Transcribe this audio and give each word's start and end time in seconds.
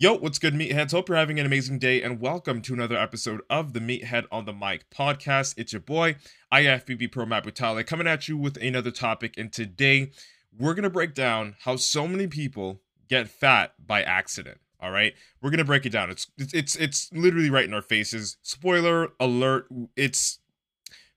Yo, 0.00 0.16
what's 0.16 0.38
good, 0.38 0.54
meatheads? 0.54 0.92
Hope 0.92 1.08
you're 1.08 1.18
having 1.18 1.40
an 1.40 1.46
amazing 1.46 1.76
day, 1.76 2.00
and 2.00 2.20
welcome 2.20 2.62
to 2.62 2.72
another 2.72 2.96
episode 2.96 3.40
of 3.50 3.72
the 3.72 3.80
Meathead 3.80 4.26
on 4.30 4.44
the 4.44 4.52
Mic 4.52 4.88
podcast. 4.90 5.54
It's 5.56 5.72
your 5.72 5.80
boy, 5.80 6.14
IFBB 6.52 7.10
Pro 7.10 7.26
Matt 7.26 7.44
Butale, 7.44 7.84
coming 7.84 8.06
at 8.06 8.28
you 8.28 8.36
with 8.36 8.56
another 8.58 8.92
topic. 8.92 9.36
And 9.36 9.52
today, 9.52 10.12
we're 10.56 10.74
gonna 10.74 10.88
break 10.88 11.14
down 11.14 11.56
how 11.62 11.74
so 11.74 12.06
many 12.06 12.28
people 12.28 12.80
get 13.08 13.26
fat 13.26 13.74
by 13.84 14.04
accident. 14.04 14.60
All 14.78 14.92
right, 14.92 15.14
we're 15.42 15.50
gonna 15.50 15.64
break 15.64 15.84
it 15.84 15.90
down. 15.90 16.10
It's 16.10 16.28
it's 16.38 16.76
it's 16.76 17.12
literally 17.12 17.50
right 17.50 17.64
in 17.64 17.74
our 17.74 17.82
faces. 17.82 18.36
Spoiler 18.42 19.08
alert! 19.18 19.66
It's 19.96 20.38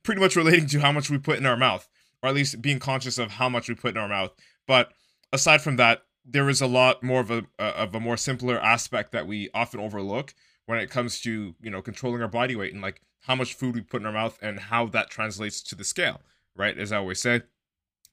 pretty 0.02 0.22
much 0.22 0.36
relating 0.36 0.66
to 0.70 0.80
how 0.80 0.92
much 0.92 1.08
we 1.08 1.20
put 1.20 1.38
in 1.38 1.45
our 1.45 1.55
mouth, 1.55 1.88
or 2.23 2.30
at 2.30 2.36
least 2.36 2.59
being 2.64 2.80
conscious 2.80 3.20
of 3.20 3.30
how 3.33 3.48
much 3.48 3.70
we 3.70 3.75
put 3.75 3.92
in 3.92 4.02
our 4.02 4.09
mouth. 4.09 4.31
But 4.66 4.92
aside 5.31 5.61
from 5.61 5.75
that, 5.75 6.02
there 6.25 6.50
is 6.50 6.61
a 6.61 6.67
lot 6.67 7.03
more 7.03 7.22
of 7.22 7.31
a 7.31 7.45
of 7.59 7.95
a 7.95 8.00
more 8.00 8.17
simpler 8.17 8.59
aspect 8.59 9.11
that 9.11 9.27
we 9.27 9.50
often 9.53 9.80
overlook 9.80 10.33
when 10.66 10.80
it 10.80 10.89
comes 10.89 11.19
to 11.22 11.55
you 11.61 11.69
know 11.69 11.81
controlling 11.81 12.22
our 12.22 12.27
body 12.27 12.55
weight 12.55 12.73
and 12.73 12.81
like 12.81 13.02
how 13.22 13.36
much 13.36 13.53
food 13.53 13.75
we 13.75 13.81
put 13.81 14.02
in 14.02 14.08
our 14.08 14.14
mouth 14.14 14.38
and 14.42 14.59
how 14.59 14.86
that 14.88 15.09
translates 15.09 15.61
to 15.61 15.75
the 15.75 15.83
scale 15.83 16.22
right? 16.55 16.77
As 16.77 16.92
i 16.92 16.97
always 16.97 17.22
say 17.22 17.42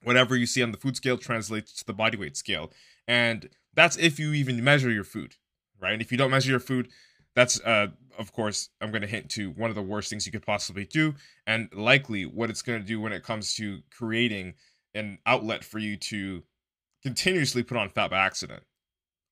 whatever 0.04 0.36
you 0.36 0.46
see 0.46 0.62
on 0.62 0.70
the 0.70 0.78
food 0.78 0.96
scale 0.96 1.18
translates 1.18 1.72
to 1.72 1.84
the 1.84 1.92
body 1.92 2.16
weight 2.16 2.36
scale. 2.36 2.70
And 3.08 3.48
that's 3.74 3.96
if 3.96 4.20
you 4.20 4.32
even 4.32 4.62
measure 4.62 4.90
your 4.90 5.04
food 5.04 5.34
right? 5.80 5.92
And 5.92 6.02
if 6.02 6.10
you 6.10 6.18
don't 6.18 6.30
measure 6.30 6.50
your 6.50 6.60
food 6.60 6.88
that's 7.34 7.60
uh 7.60 7.88
of 8.18 8.32
course 8.32 8.70
i'm 8.80 8.90
going 8.90 9.02
to 9.02 9.08
hint 9.08 9.28
to 9.30 9.50
one 9.50 9.70
of 9.70 9.76
the 9.76 9.82
worst 9.82 10.10
things 10.10 10.26
you 10.26 10.32
could 10.32 10.44
possibly 10.44 10.84
do 10.84 11.14
and 11.46 11.68
likely 11.72 12.26
what 12.26 12.50
it's 12.50 12.62
going 12.62 12.80
to 12.80 12.86
do 12.86 13.00
when 13.00 13.12
it 13.12 13.22
comes 13.22 13.54
to 13.54 13.80
creating 13.90 14.54
an 14.94 15.18
outlet 15.26 15.62
for 15.62 15.78
you 15.78 15.96
to 15.96 16.42
continuously 17.02 17.62
put 17.62 17.76
on 17.76 17.88
fat 17.88 18.10
by 18.10 18.18
accident. 18.18 18.62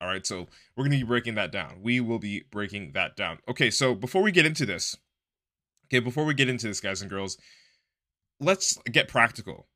All 0.00 0.08
right, 0.08 0.26
so 0.26 0.46
we're 0.76 0.84
going 0.84 0.90
to 0.92 0.98
be 0.98 1.08
breaking 1.08 1.36
that 1.36 1.50
down. 1.50 1.80
We 1.82 2.00
will 2.00 2.18
be 2.18 2.44
breaking 2.50 2.92
that 2.92 3.16
down. 3.16 3.38
Okay, 3.48 3.70
so 3.70 3.94
before 3.94 4.22
we 4.22 4.30
get 4.30 4.44
into 4.44 4.66
this, 4.66 4.96
okay, 5.86 6.00
before 6.00 6.24
we 6.24 6.34
get 6.34 6.50
into 6.50 6.66
this, 6.66 6.80
guys 6.80 7.00
and 7.00 7.10
girls, 7.10 7.38
let's 8.38 8.78
get 8.92 9.08
practical. 9.08 9.68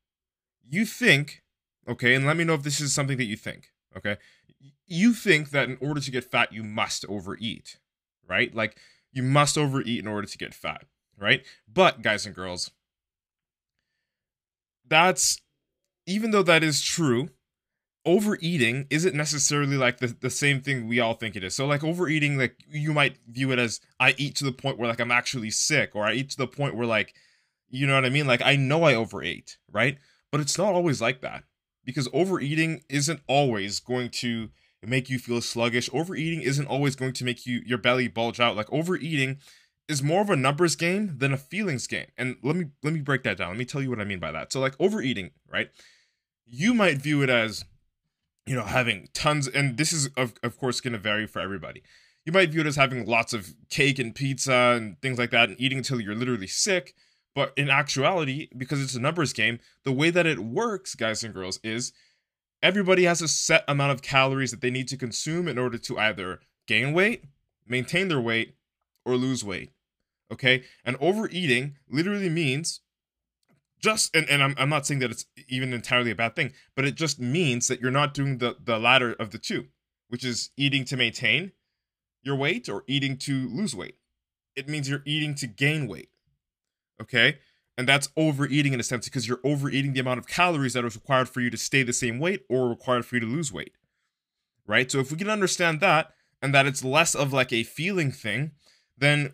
You 0.69 0.85
think, 0.85 1.41
okay, 1.87 2.13
and 2.13 2.25
let 2.25 2.37
me 2.37 2.43
know 2.43 2.53
if 2.53 2.61
this 2.61 2.79
is 2.79 2.93
something 2.93 3.17
that 3.17 3.25
you 3.25 3.35
think, 3.35 3.71
okay? 3.97 4.17
You 4.85 5.13
think 5.13 5.49
that 5.49 5.69
in 5.69 5.77
order 5.81 5.99
to 5.99 6.11
get 6.11 6.23
fat, 6.23 6.53
you 6.53 6.63
must 6.63 7.03
overeat, 7.09 7.79
right? 8.27 8.53
Like, 8.53 8.77
you 9.11 9.23
must 9.23 9.57
overeat 9.57 9.99
in 9.99 10.07
order 10.07 10.27
to 10.27 10.37
get 10.37 10.53
fat, 10.53 10.85
right? 11.17 11.43
But, 11.67 12.03
guys 12.03 12.27
and 12.27 12.35
girls, 12.35 12.69
that's, 14.87 15.41
even 16.05 16.29
though 16.29 16.43
that 16.43 16.63
is 16.63 16.83
true, 16.83 17.29
overeating 18.05 18.87
isn't 18.89 19.15
necessarily 19.15 19.77
like 19.77 19.99
the, 19.99 20.15
the 20.19 20.29
same 20.29 20.61
thing 20.61 20.87
we 20.87 20.99
all 20.99 21.13
think 21.13 21.35
it 21.35 21.43
is. 21.43 21.55
So 21.55 21.65
like 21.65 21.83
overeating, 21.83 22.37
like 22.37 22.55
you 22.69 22.93
might 22.93 23.17
view 23.27 23.51
it 23.51 23.59
as 23.59 23.79
I 23.99 24.15
eat 24.17 24.35
to 24.37 24.45
the 24.45 24.51
point 24.51 24.77
where 24.77 24.89
like 24.89 24.99
I'm 24.99 25.11
actually 25.11 25.51
sick, 25.51 25.91
or 25.95 26.05
I 26.05 26.13
eat 26.13 26.31
to 26.31 26.37
the 26.37 26.47
point 26.47 26.75
where 26.75 26.87
like, 26.87 27.13
you 27.69 27.87
know 27.87 27.95
what 27.95 28.05
I 28.05 28.09
mean? 28.09 28.27
Like 28.27 28.41
I 28.43 28.55
know 28.55 28.83
I 28.83 28.95
overate, 28.95 29.57
right? 29.71 29.97
But 30.31 30.41
it's 30.41 30.57
not 30.57 30.73
always 30.73 31.01
like 31.01 31.21
that. 31.21 31.43
Because 31.83 32.07
overeating 32.13 32.83
isn't 32.89 33.21
always 33.27 33.79
going 33.79 34.09
to 34.09 34.49
make 34.83 35.09
you 35.09 35.19
feel 35.19 35.41
sluggish. 35.41 35.89
Overeating 35.93 36.41
isn't 36.41 36.67
always 36.67 36.95
going 36.95 37.13
to 37.13 37.25
make 37.25 37.45
you 37.45 37.61
your 37.65 37.77
belly 37.77 38.07
bulge 38.07 38.39
out. 38.39 38.55
Like 38.55 38.71
overeating 38.71 39.37
is 39.87 40.03
more 40.03 40.21
of 40.21 40.29
a 40.29 40.35
numbers 40.35 40.75
game 40.75 41.17
than 41.17 41.33
a 41.33 41.37
feelings 41.37 41.87
game. 41.87 42.07
And 42.17 42.37
let 42.43 42.55
me 42.55 42.65
let 42.83 42.93
me 42.93 43.01
break 43.01 43.23
that 43.23 43.37
down. 43.37 43.49
Let 43.49 43.57
me 43.57 43.65
tell 43.65 43.81
you 43.81 43.89
what 43.89 43.99
I 43.99 44.05
mean 44.05 44.19
by 44.19 44.31
that. 44.31 44.53
So 44.53 44.59
like 44.59 44.75
overeating, 44.79 45.31
right? 45.51 45.69
You 46.45 46.73
might 46.73 46.97
view 46.97 47.21
it 47.23 47.29
as 47.29 47.65
you 48.45 48.55
know, 48.55 48.63
having 48.63 49.07
tons, 49.13 49.47
and 49.47 49.77
this 49.77 49.93
is 49.93 50.09
of, 50.17 50.33
of 50.43 50.57
course 50.57 50.81
going 50.81 50.93
to 50.93 50.99
vary 50.99 51.27
for 51.27 51.39
everybody. 51.39 51.83
You 52.25 52.31
might 52.31 52.51
view 52.51 52.61
it 52.61 52.67
as 52.67 52.75
having 52.75 53.05
lots 53.05 53.33
of 53.33 53.53
cake 53.69 53.97
and 53.97 54.13
pizza 54.13 54.75
and 54.77 54.99
things 55.01 55.17
like 55.17 55.31
that 55.31 55.49
and 55.49 55.59
eating 55.59 55.79
until 55.79 55.99
you're 55.99 56.15
literally 56.15 56.47
sick. 56.47 56.93
But 57.33 57.53
in 57.55 57.69
actuality, 57.69 58.49
because 58.55 58.81
it's 58.81 58.95
a 58.95 58.99
numbers 58.99 59.33
game, 59.33 59.59
the 59.83 59.91
way 59.91 60.09
that 60.09 60.25
it 60.25 60.39
works, 60.39 60.95
guys 60.95 61.23
and 61.23 61.33
girls, 61.33 61.59
is 61.63 61.93
everybody 62.61 63.03
has 63.05 63.21
a 63.21 63.27
set 63.27 63.63
amount 63.67 63.93
of 63.93 64.01
calories 64.01 64.51
that 64.51 64.61
they 64.61 64.69
need 64.69 64.87
to 64.89 64.97
consume 64.97 65.47
in 65.47 65.57
order 65.57 65.77
to 65.77 65.97
either 65.97 66.41
gain 66.67 66.93
weight, 66.93 67.23
maintain 67.65 68.07
their 68.07 68.21
weight, 68.21 68.55
or 69.05 69.15
lose 69.15 69.43
weight. 69.43 69.71
Okay? 70.31 70.63
And 70.83 70.97
overeating 70.99 71.77
literally 71.89 72.29
means 72.29 72.81
just 73.81 74.15
and, 74.15 74.29
and 74.29 74.43
I'm, 74.43 74.55
I'm 74.57 74.69
not 74.69 74.85
saying 74.85 74.99
that 74.99 75.11
it's 75.11 75.25
even 75.47 75.73
entirely 75.73 76.11
a 76.11 76.15
bad 76.15 76.35
thing 76.35 76.53
but 76.75 76.85
it 76.85 76.95
just 76.95 77.19
means 77.19 77.67
that 77.67 77.81
you're 77.81 77.91
not 77.91 78.13
doing 78.13 78.37
the 78.37 78.55
the 78.63 78.79
latter 78.79 79.13
of 79.13 79.31
the 79.31 79.37
two 79.37 79.65
which 80.07 80.25
is 80.25 80.49
eating 80.57 80.85
to 80.85 80.97
maintain 80.97 81.51
your 82.23 82.35
weight 82.35 82.69
or 82.69 82.83
eating 82.85 83.17
to 83.17 83.47
lose 83.47 83.75
weight. 83.75 83.95
It 84.55 84.67
means 84.67 84.89
you're 84.89 85.03
eating 85.05 85.35
to 85.35 85.47
gain 85.47 85.87
weight 85.87 86.09
okay? 87.01 87.39
And 87.77 87.87
that's 87.87 88.09
overeating 88.15 88.73
in 88.73 88.79
a 88.79 88.83
sense 88.83 89.05
because 89.05 89.27
you're 89.27 89.39
overeating 89.43 89.93
the 89.93 89.99
amount 89.99 90.19
of 90.19 90.27
calories 90.27 90.73
that 90.73 90.85
is 90.85 90.95
required 90.95 91.29
for 91.29 91.41
you 91.41 91.49
to 91.49 91.57
stay 91.57 91.81
the 91.81 91.93
same 91.93 92.19
weight 92.19 92.45
or 92.47 92.69
required 92.69 93.05
for 93.05 93.15
you 93.15 93.21
to 93.21 93.27
lose 93.27 93.51
weight 93.51 93.73
right? 94.67 94.91
So 94.91 94.99
if 94.99 95.11
we 95.11 95.17
can 95.17 95.29
understand 95.29 95.79
that 95.79 96.11
and 96.41 96.53
that 96.53 96.67
it's 96.67 96.83
less 96.83 97.15
of 97.15 97.33
like 97.33 97.51
a 97.51 97.63
feeling 97.63 98.11
thing 98.11 98.51
then 98.97 99.33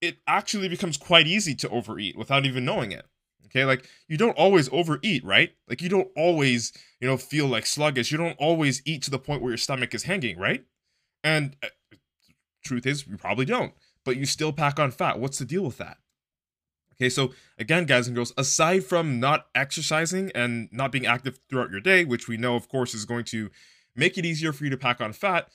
it 0.00 0.18
actually 0.26 0.68
becomes 0.68 0.96
quite 0.96 1.28
easy 1.28 1.54
to 1.54 1.68
overeat 1.68 2.18
without 2.18 2.44
even 2.44 2.64
knowing 2.64 2.90
it 2.90 3.06
Okay, 3.46 3.64
like 3.64 3.86
you 4.08 4.16
don't 4.16 4.36
always 4.36 4.68
overeat, 4.72 5.24
right? 5.24 5.50
Like 5.68 5.82
you 5.82 5.88
don't 5.88 6.08
always, 6.16 6.72
you 7.00 7.08
know, 7.08 7.16
feel 7.16 7.46
like 7.46 7.66
sluggish. 7.66 8.10
You 8.10 8.18
don't 8.18 8.38
always 8.38 8.82
eat 8.84 9.02
to 9.02 9.10
the 9.10 9.18
point 9.18 9.42
where 9.42 9.50
your 9.50 9.58
stomach 9.58 9.94
is 9.94 10.04
hanging, 10.04 10.38
right? 10.38 10.64
And 11.22 11.56
uh, 11.62 11.68
truth 12.64 12.86
is, 12.86 13.06
you 13.06 13.16
probably 13.16 13.44
don't, 13.44 13.74
but 14.04 14.16
you 14.16 14.24
still 14.24 14.52
pack 14.52 14.80
on 14.80 14.90
fat. 14.90 15.18
What's 15.18 15.38
the 15.38 15.44
deal 15.44 15.62
with 15.62 15.78
that? 15.78 15.98
Okay, 16.94 17.08
so 17.08 17.32
again, 17.58 17.84
guys 17.84 18.06
and 18.06 18.14
girls, 18.14 18.32
aside 18.36 18.84
from 18.84 19.18
not 19.18 19.46
exercising 19.54 20.30
and 20.34 20.68
not 20.70 20.92
being 20.92 21.06
active 21.06 21.38
throughout 21.48 21.70
your 21.70 21.80
day, 21.80 22.04
which 22.04 22.28
we 22.28 22.36
know, 22.36 22.54
of 22.54 22.68
course, 22.68 22.94
is 22.94 23.04
going 23.04 23.24
to 23.26 23.50
make 23.96 24.16
it 24.16 24.24
easier 24.24 24.52
for 24.52 24.64
you 24.64 24.70
to 24.70 24.76
pack 24.76 25.00
on 25.00 25.12
fat, 25.12 25.48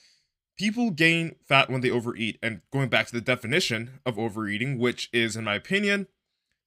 people 0.58 0.90
gain 0.90 1.36
fat 1.46 1.70
when 1.70 1.80
they 1.80 1.90
overeat. 1.90 2.38
And 2.42 2.60
going 2.72 2.88
back 2.88 3.06
to 3.06 3.12
the 3.12 3.20
definition 3.20 4.00
of 4.04 4.18
overeating, 4.18 4.78
which 4.78 5.08
is, 5.12 5.36
in 5.36 5.44
my 5.44 5.54
opinion, 5.54 6.06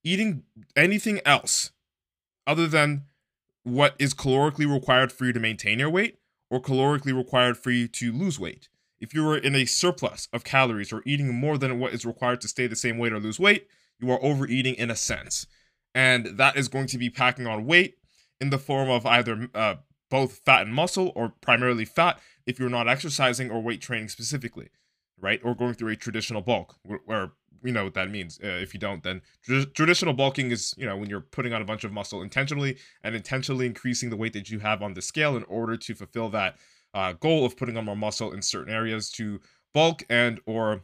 eating 0.03 0.44
anything 0.75 1.19
else 1.25 1.72
other 2.47 2.67
than 2.67 3.06
what 3.63 3.95
is 4.00 4.13
calorically 4.13 4.72
required 4.72 5.11
for 5.11 5.25
you 5.25 5.34
to 5.34 5.40
maintain 5.40 5.79
your 5.79 5.90
weight 5.90 6.17
or 6.49 6.61
calorically 6.61 7.16
required 7.16 7.58
for 7.58 7.72
you 7.72 7.87
to 7.87 8.11
lose 8.11 8.40
weight. 8.40 8.67
If 8.99 9.14
you 9.14 9.28
are 9.28 9.37
in 9.37 9.55
a 9.55 9.66
surplus 9.66 10.28
of 10.34 10.43
calories 10.43 10.91
or 10.91 11.02
eating 11.05 11.34
more 11.34 11.58
than 11.58 11.79
what 11.79 11.93
is 11.93 12.05
required 12.05 12.41
to 12.41 12.47
stay 12.47 12.67
the 12.67 12.75
same 12.75 12.97
weight 12.97 13.14
or 13.14 13.20
lose 13.20 13.40
weight, 13.40 13.67
you 13.99 14.11
are 14.11 14.23
overeating 14.23 14.75
in 14.75 14.91
a 14.91 14.96
sense. 14.96 15.47
And 15.93 16.37
that 16.37 16.58
is 16.58 16.67
going 16.67 16.87
to 16.87 16.97
be 16.97 17.09
packing 17.09 17.47
on 17.47 17.66
weight 17.66 17.97
in 18.40 18.49
the 18.49 18.58
form 18.58 18.90
of 18.90 19.05
either 19.05 19.49
uh, 19.53 19.75
both 20.09 20.41
fat 20.46 20.64
and 20.64 20.73
muscle 20.73 21.11
or 21.16 21.34
primarily 21.41 21.85
fat 21.85 22.20
if 22.46 22.59
you're 22.59 22.70
not 22.70 22.87
exercising 22.87 23.49
or 23.52 23.61
weight 23.61 23.81
training 23.81 24.09
specifically, 24.09 24.70
right? 25.22 25.40
Or 25.44 25.56
going 25.56 25.73
through 25.73 25.90
a 25.90 25.96
traditional 25.96 26.41
bulk 26.41 26.76
where, 27.06 27.32
you 27.64 27.72
know 27.72 27.84
what 27.84 27.94
that 27.94 28.09
means. 28.09 28.40
Uh, 28.44 28.47
if 28.47 28.73
you 28.73 28.79
don't, 28.79 29.03
then 29.03 29.22
tr- 29.44 29.70
traditional 29.73 30.14
bulking 30.14 30.52
is 30.52 30.73
you 30.78 30.85
know 30.85 30.97
when 30.97 31.09
you're 31.09 31.22
putting 31.22 31.53
on 31.53 31.62
a 31.62 31.66
bunch 31.66 31.84
of 31.84 31.91
muscle 31.91 32.22
intentionally 32.22 32.78
and 33.03 33.16
intentionally 33.16 33.66
increasing 33.66 34.09
the 34.09 34.18
weight 34.18 34.34
that 34.34 34.50
you 34.50 34.59
have 34.59 34.82
on 34.82 34.96
the 34.96 35.02
scale 35.02 35.38
in 35.38 35.44
order 35.44 35.78
to 35.78 35.94
fulfill 35.94 36.29
that 36.29 36.58
uh, 36.94 37.14
goal 37.14 37.46
of 37.46 37.56
putting 37.56 37.78
on 37.78 37.85
more 37.85 37.96
muscle 37.96 38.34
in 38.34 38.41
certain 38.41 38.73
areas 38.73 39.12
to 39.12 39.40
bulk 39.73 40.03
and 40.09 40.40
or 40.46 40.82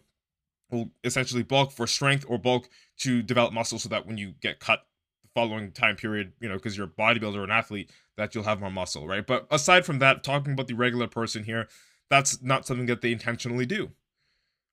well, 0.70 0.90
essentially 1.04 1.44
bulk 1.44 1.72
for 1.72 1.88
strength 1.88 2.26
or 2.28 2.38
bulk 2.38 2.70
to 3.00 3.22
develop 3.22 3.54
muscle 3.54 3.80
so 3.80 3.90
that 3.90 4.06
when 4.06 4.18
you 4.18 4.34
get 4.42 4.60
cut 4.60 4.84
the 5.24 5.30
following 5.34 5.72
time 5.72 5.96
period, 5.96 6.34
you 6.40 6.50
know, 6.50 6.56
because 6.56 6.78
you're 6.78 6.88
a 6.88 6.90
bodybuilder 6.90 7.38
or 7.38 7.44
an 7.44 7.52
athlete, 7.52 7.90
that 8.18 8.36
you'll 8.36 8.44
have 8.44 8.60
more 8.60 8.72
muscle, 8.72 9.08
right? 9.08 9.26
But 9.26 9.48
aside 9.52 9.86
from 9.86 10.00
that, 10.00 10.24
talking 10.24 10.54
about 10.54 10.68
the 10.68 10.74
regular 10.74 11.08
person 11.08 11.44
here, 11.44 11.68
that's 12.10 12.42
not 12.42 12.66
something 12.66 12.88
that 12.88 13.02
they 13.02 13.12
intentionally 13.12 13.66
do, 13.66 13.92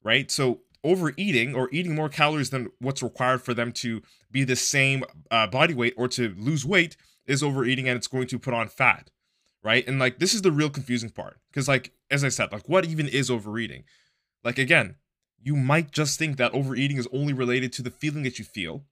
right? 0.04 0.30
So 0.30 0.60
overeating 0.84 1.54
or 1.54 1.68
eating 1.72 1.94
more 1.94 2.10
calories 2.10 2.50
than 2.50 2.70
what's 2.78 3.02
required 3.02 3.42
for 3.42 3.54
them 3.54 3.72
to 3.72 4.02
be 4.30 4.44
the 4.44 4.54
same 4.54 5.02
uh, 5.30 5.46
body 5.46 5.74
weight 5.74 5.94
or 5.96 6.06
to 6.08 6.34
lose 6.38 6.64
weight 6.64 6.96
is 7.26 7.42
overeating 7.42 7.88
and 7.88 7.96
it's 7.96 8.06
going 8.06 8.26
to 8.28 8.38
put 8.38 8.54
on 8.54 8.68
fat, 8.68 9.10
right? 9.62 9.86
And 9.88 9.98
like 9.98 10.18
this 10.18 10.34
is 10.34 10.42
the 10.42 10.52
real 10.52 10.70
confusing 10.70 11.10
part 11.10 11.38
because 11.50 11.66
like 11.66 11.92
as 12.10 12.22
I 12.22 12.28
said, 12.28 12.52
like 12.52 12.68
what 12.68 12.84
even 12.84 13.08
is 13.08 13.30
overeating? 13.30 13.84
Like 14.44 14.58
again, 14.58 14.96
you 15.42 15.56
might 15.56 15.90
just 15.90 16.18
think 16.18 16.36
that 16.36 16.52
overeating 16.52 16.98
is 16.98 17.08
only 17.12 17.32
related 17.32 17.72
to 17.74 17.82
the 17.82 17.90
feeling 17.90 18.22
that 18.24 18.38
you 18.38 18.44
feel, 18.44 18.84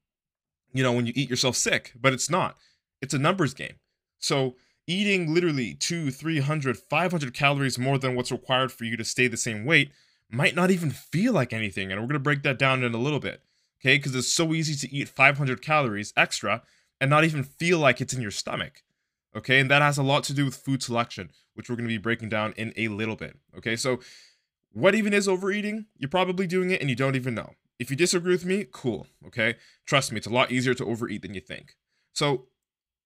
you 0.73 0.82
know, 0.82 0.93
when 0.93 1.06
you 1.06 1.12
eat 1.14 1.31
yourself 1.31 1.56
sick, 1.56 1.93
but 2.00 2.14
it's 2.14 2.31
not. 2.31 2.56
It's 3.03 3.14
a 3.14 3.19
numbers 3.19 3.53
game. 3.53 3.75
So 4.19 4.56
eating 4.87 5.32
literally 5.32 5.75
two, 5.75 6.11
300, 6.11 6.76
500 6.76 7.35
calories 7.35 7.79
more 7.79 7.99
than 7.99 8.14
what's 8.14 8.32
required 8.32 8.73
for 8.73 8.85
you 8.85 8.97
to 8.97 9.05
stay 9.05 9.29
the 9.29 9.37
same 9.37 9.64
weight 9.64 9.93
might 10.32 10.55
not 10.55 10.70
even 10.70 10.90
feel 10.90 11.32
like 11.32 11.52
anything. 11.52 11.93
And 11.93 12.00
we're 12.00 12.06
going 12.06 12.14
to 12.14 12.20
break 12.20 12.43
that 12.43 12.58
down 12.58 12.82
in 12.82 12.94
a 12.94 12.99
little 12.99 13.20
bit. 13.20 13.43
Okay. 13.81 13.96
Because 13.96 14.14
it's 14.14 14.32
so 14.32 14.55
easy 14.55 14.75
to 14.87 14.94
eat 14.94 15.08
500 15.08 15.62
calories 15.62 16.12
extra 16.17 16.62
and 17.00 17.11
not 17.11 17.25
even 17.25 17.43
feel 17.43 17.79
like 17.79 18.00
it's 18.00 18.14
in 18.14 18.23
your 18.23 18.31
stomach. 18.31 18.82
Okay. 19.37 19.61
And 19.61 19.70
that 19.70 19.82
has 19.82 19.99
a 19.99 20.02
lot 20.02 20.25
to 20.25 20.34
do 20.34 20.44
with 20.44 20.56
food 20.56 20.82
selection, 20.82 21.31
which 21.55 21.69
we're 21.69 21.76
going 21.76 21.88
to 21.88 21.94
be 21.94 21.99
breaking 21.99 22.29
down 22.29 22.55
in 22.56 22.73
a 22.76 22.88
little 22.88 23.17
bit. 23.17 23.38
Okay. 23.56 23.76
So 23.76 24.00
what 24.73 24.94
even 24.94 25.12
is 25.12 25.29
overeating? 25.29 25.87
You're 25.96 26.08
probably 26.08 26.46
doing 26.46 26.70
it 26.70 26.81
and 26.81 26.88
you 26.88 26.96
don't 26.96 27.17
even 27.17 27.35
know. 27.35 27.55
If 27.78 27.90
you 27.90 27.96
disagree 27.96 28.32
with 28.32 28.44
me, 28.44 28.67
cool, 28.70 29.06
okay? 29.26 29.56
Trust 29.87 30.12
me, 30.12 30.19
it's 30.19 30.26
a 30.26 30.32
lot 30.32 30.52
easier 30.52 30.75
to 30.75 30.85
overeat 30.85 31.23
than 31.23 31.35
you 31.35 31.40
think. 31.40 31.76
So 32.12 32.46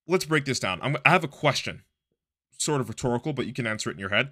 let's 0.07 0.25
break 0.25 0.45
this 0.45 0.61
down. 0.61 0.81
I'm, 0.83 0.97
I 1.05 1.11
have 1.11 1.25
a 1.25 1.29
question, 1.29 1.83
sort 2.59 2.81
of 2.81 2.89
rhetorical, 2.89 3.33
but 3.33 3.47
you 3.47 3.53
can 3.53 3.67
answer 3.67 3.91
it 3.91 3.95
in 3.95 3.99
your 3.99 4.11
head. 4.11 4.31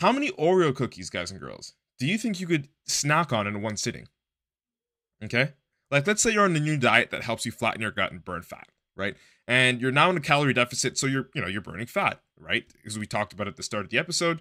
How 0.00 0.12
many 0.12 0.30
Oreo 0.32 0.74
cookies, 0.74 1.10
guys 1.10 1.30
and 1.30 1.40
girls, 1.40 1.74
do 1.98 2.06
you 2.06 2.18
think 2.18 2.40
you 2.40 2.46
could 2.46 2.68
snack 2.86 3.32
on 3.32 3.46
in 3.46 3.62
one 3.62 3.76
sitting? 3.76 4.08
Okay? 5.22 5.52
Like, 5.90 6.06
let's 6.06 6.22
say 6.22 6.32
you're 6.32 6.44
on 6.44 6.56
a 6.56 6.60
new 6.60 6.76
diet 6.76 7.10
that 7.10 7.22
helps 7.22 7.46
you 7.46 7.52
flatten 7.52 7.80
your 7.80 7.90
gut 7.90 8.12
and 8.12 8.24
burn 8.24 8.42
fat, 8.42 8.68
right? 8.96 9.16
And 9.46 9.80
you're 9.80 9.92
now 9.92 10.10
in 10.10 10.16
a 10.16 10.20
calorie 10.20 10.52
deficit, 10.52 10.98
so 10.98 11.06
you're, 11.06 11.28
you 11.34 11.40
know, 11.40 11.46
you're 11.46 11.60
burning 11.60 11.86
fat, 11.86 12.20
right? 12.38 12.64
As 12.84 12.98
we 12.98 13.06
talked 13.06 13.32
about 13.32 13.46
at 13.46 13.56
the 13.56 13.62
start 13.62 13.84
of 13.84 13.90
the 13.90 13.98
episode, 13.98 14.40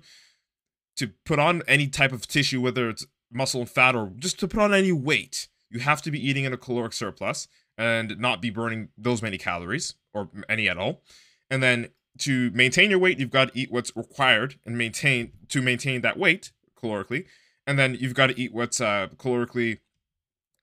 to 0.97 1.11
put 1.25 1.39
on 1.39 1.61
any 1.67 1.87
type 1.87 2.11
of 2.11 2.27
tissue, 2.27 2.61
whether 2.61 2.89
it's 2.89 3.05
muscle 3.31 3.61
and 3.61 3.69
fat 3.69 3.95
or 3.95 4.11
just 4.17 4.39
to 4.39 4.47
put 4.47 4.61
on 4.61 4.73
any 4.73 4.91
weight, 4.91 5.47
you 5.69 5.79
have 5.79 6.01
to 6.01 6.11
be 6.11 6.25
eating 6.25 6.45
in 6.45 6.53
a 6.53 6.57
caloric 6.57 6.93
surplus 6.93 7.47
and 7.77 8.17
not 8.19 8.41
be 8.41 8.49
burning 8.49 8.89
those 8.97 9.21
many 9.21 9.37
calories 9.37 9.95
or 10.13 10.29
any 10.47 10.69
at 10.69 10.77
all. 10.77 11.01
And 11.49 11.61
then 11.61 11.89
to 12.19 12.49
maintain 12.51 12.89
your 12.89 12.99
weight, 12.99 13.19
you've 13.19 13.29
got 13.29 13.53
to 13.53 13.59
eat 13.59 13.71
what's 13.71 13.95
required 13.95 14.57
and 14.65 14.77
maintain 14.77 15.33
to 15.49 15.61
maintain 15.61 16.01
that 16.01 16.17
weight 16.17 16.51
calorically. 16.81 17.25
And 17.67 17.79
then 17.79 17.95
you've 17.99 18.13
got 18.13 18.27
to 18.27 18.39
eat 18.39 18.53
what's 18.53 18.79
uh, 18.79 19.07
calorically, 19.17 19.79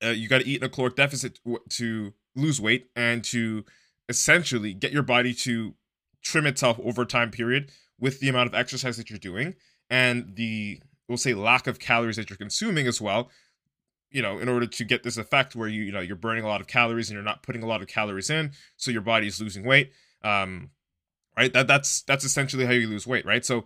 uh, 0.02 0.08
you 0.08 0.28
got 0.28 0.40
to 0.40 0.46
eat 0.46 0.62
in 0.62 0.64
a 0.64 0.69
caloric 0.69 0.96
deficit 0.96 1.40
to 1.70 2.14
lose 2.34 2.60
weight 2.60 2.90
and 2.96 3.25
to 3.25 3.64
essentially 4.08 4.72
get 4.75 4.93
your 4.93 5.02
body 5.02 5.34
to 5.34 5.75
trim 6.22 6.46
itself 6.46 6.78
over 6.82 7.04
time 7.04 7.31
period 7.31 7.70
with 7.99 8.20
the 8.20 8.28
amount 8.28 8.49
of 8.49 8.54
exercise 8.54 8.96
that 8.96 9.10
you're 9.10 9.19
doing 9.19 9.54
and 9.90 10.34
the 10.37 10.81
we'll 11.08 11.19
say 11.19 11.34
lack 11.34 11.66
of 11.66 11.78
calories 11.78 12.16
that 12.16 12.31
you're 12.31 12.37
consuming 12.37 12.87
as 12.87 13.00
well 13.00 13.31
you 14.10 14.22
know 14.22 14.38
in 14.38 14.49
order 14.49 14.66
to 14.66 14.84
get 14.84 15.02
this 15.02 15.16
effect 15.16 15.54
where 15.54 15.69
you 15.69 15.82
you 15.82 15.93
know 15.93 16.00
you're 16.00 16.16
burning 16.16 16.44
a 16.44 16.46
lot 16.46 16.60
of 16.60 16.66
calories 16.66 17.10
and 17.10 17.14
you're 17.14 17.25
not 17.25 17.43
putting 17.43 17.62
a 17.62 17.66
lot 17.66 17.82
of 17.82 17.88
calories 17.88 18.31
in 18.31 18.52
so 18.76 18.90
your 18.90 19.02
body 19.02 19.26
is 19.26 19.40
losing 19.40 19.64
weight 19.64 19.93
um 20.22 20.70
right? 21.37 21.52
That 21.52 21.66
that's 21.66 22.02
that's 22.02 22.25
essentially 22.25 22.64
how 22.64 22.72
you 22.72 22.88
lose 22.88 23.06
weight 23.06 23.25
right? 23.26 23.44
So 23.44 23.64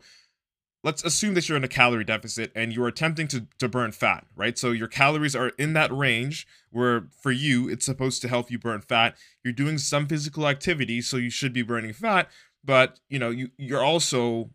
let's 0.83 1.03
assume 1.05 1.35
that 1.35 1.49
you're 1.49 1.57
in 1.57 1.65
a 1.65 1.69
calorie 1.69 2.05
deficit 2.05 2.53
and 2.55 2.73
you're 2.73 2.89
attempting 2.89 3.27
to, 3.29 3.47
to 3.59 3.69
burn 3.69 3.93
fat, 3.93 4.25
right? 4.37 4.57
So 4.57 4.71
your 4.71 4.89
calories 4.89 5.35
are 5.35 5.49
in 5.59 5.73
that 5.73 5.93
range 5.93 6.47
where 6.71 7.09
for 7.21 7.33
you, 7.33 7.69
it's 7.69 7.85
supposed 7.85 8.23
to 8.23 8.29
help 8.29 8.51
you 8.51 8.59
burn 8.59 8.81
fat. 8.83 9.17
You're 9.43 9.53
doing 9.53 9.79
some 9.79 10.07
physical 10.07 10.47
activity, 10.47 11.01
so 11.01 11.17
you 11.17 11.31
should 11.31 11.53
be 11.53 11.63
burning 11.63 11.93
fat, 11.93 12.31
but 12.65 13.01
you 13.09 13.19
know, 13.19 13.31
you, 13.31 13.51
you're 13.57 13.83
also 13.83 14.51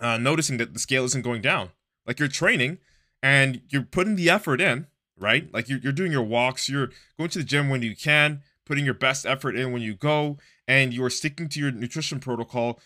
uh, 0.00 0.18
noticing 0.18 0.56
that 0.58 0.72
the 0.72 0.78
scale 0.78 1.04
isn't 1.04 1.22
going 1.22 1.42
down. 1.42 1.70
Like 2.06 2.18
you're 2.18 2.28
training 2.28 2.78
and 3.22 3.60
you're 3.68 3.82
putting 3.82 4.16
the 4.16 4.30
effort 4.30 4.60
in, 4.60 4.86
right? 5.18 5.52
Like 5.52 5.68
you're, 5.68 5.78
you're 5.78 5.92
doing 5.92 6.12
your 6.12 6.22
walks, 6.22 6.68
you're 6.68 6.90
going 7.18 7.30
to 7.30 7.38
the 7.38 7.44
gym 7.44 7.68
when 7.68 7.82
you 7.82 7.96
can, 7.96 8.42
putting 8.64 8.84
your 8.84 8.94
best 8.94 9.26
effort 9.26 9.56
in 9.56 9.72
when 9.72 9.82
you 9.82 9.94
go, 9.94 10.38
and 10.68 10.94
you're 10.94 11.10
sticking 11.10 11.48
to 11.48 11.60
your 11.60 11.72
nutrition 11.72 12.20
protocol 12.20 12.78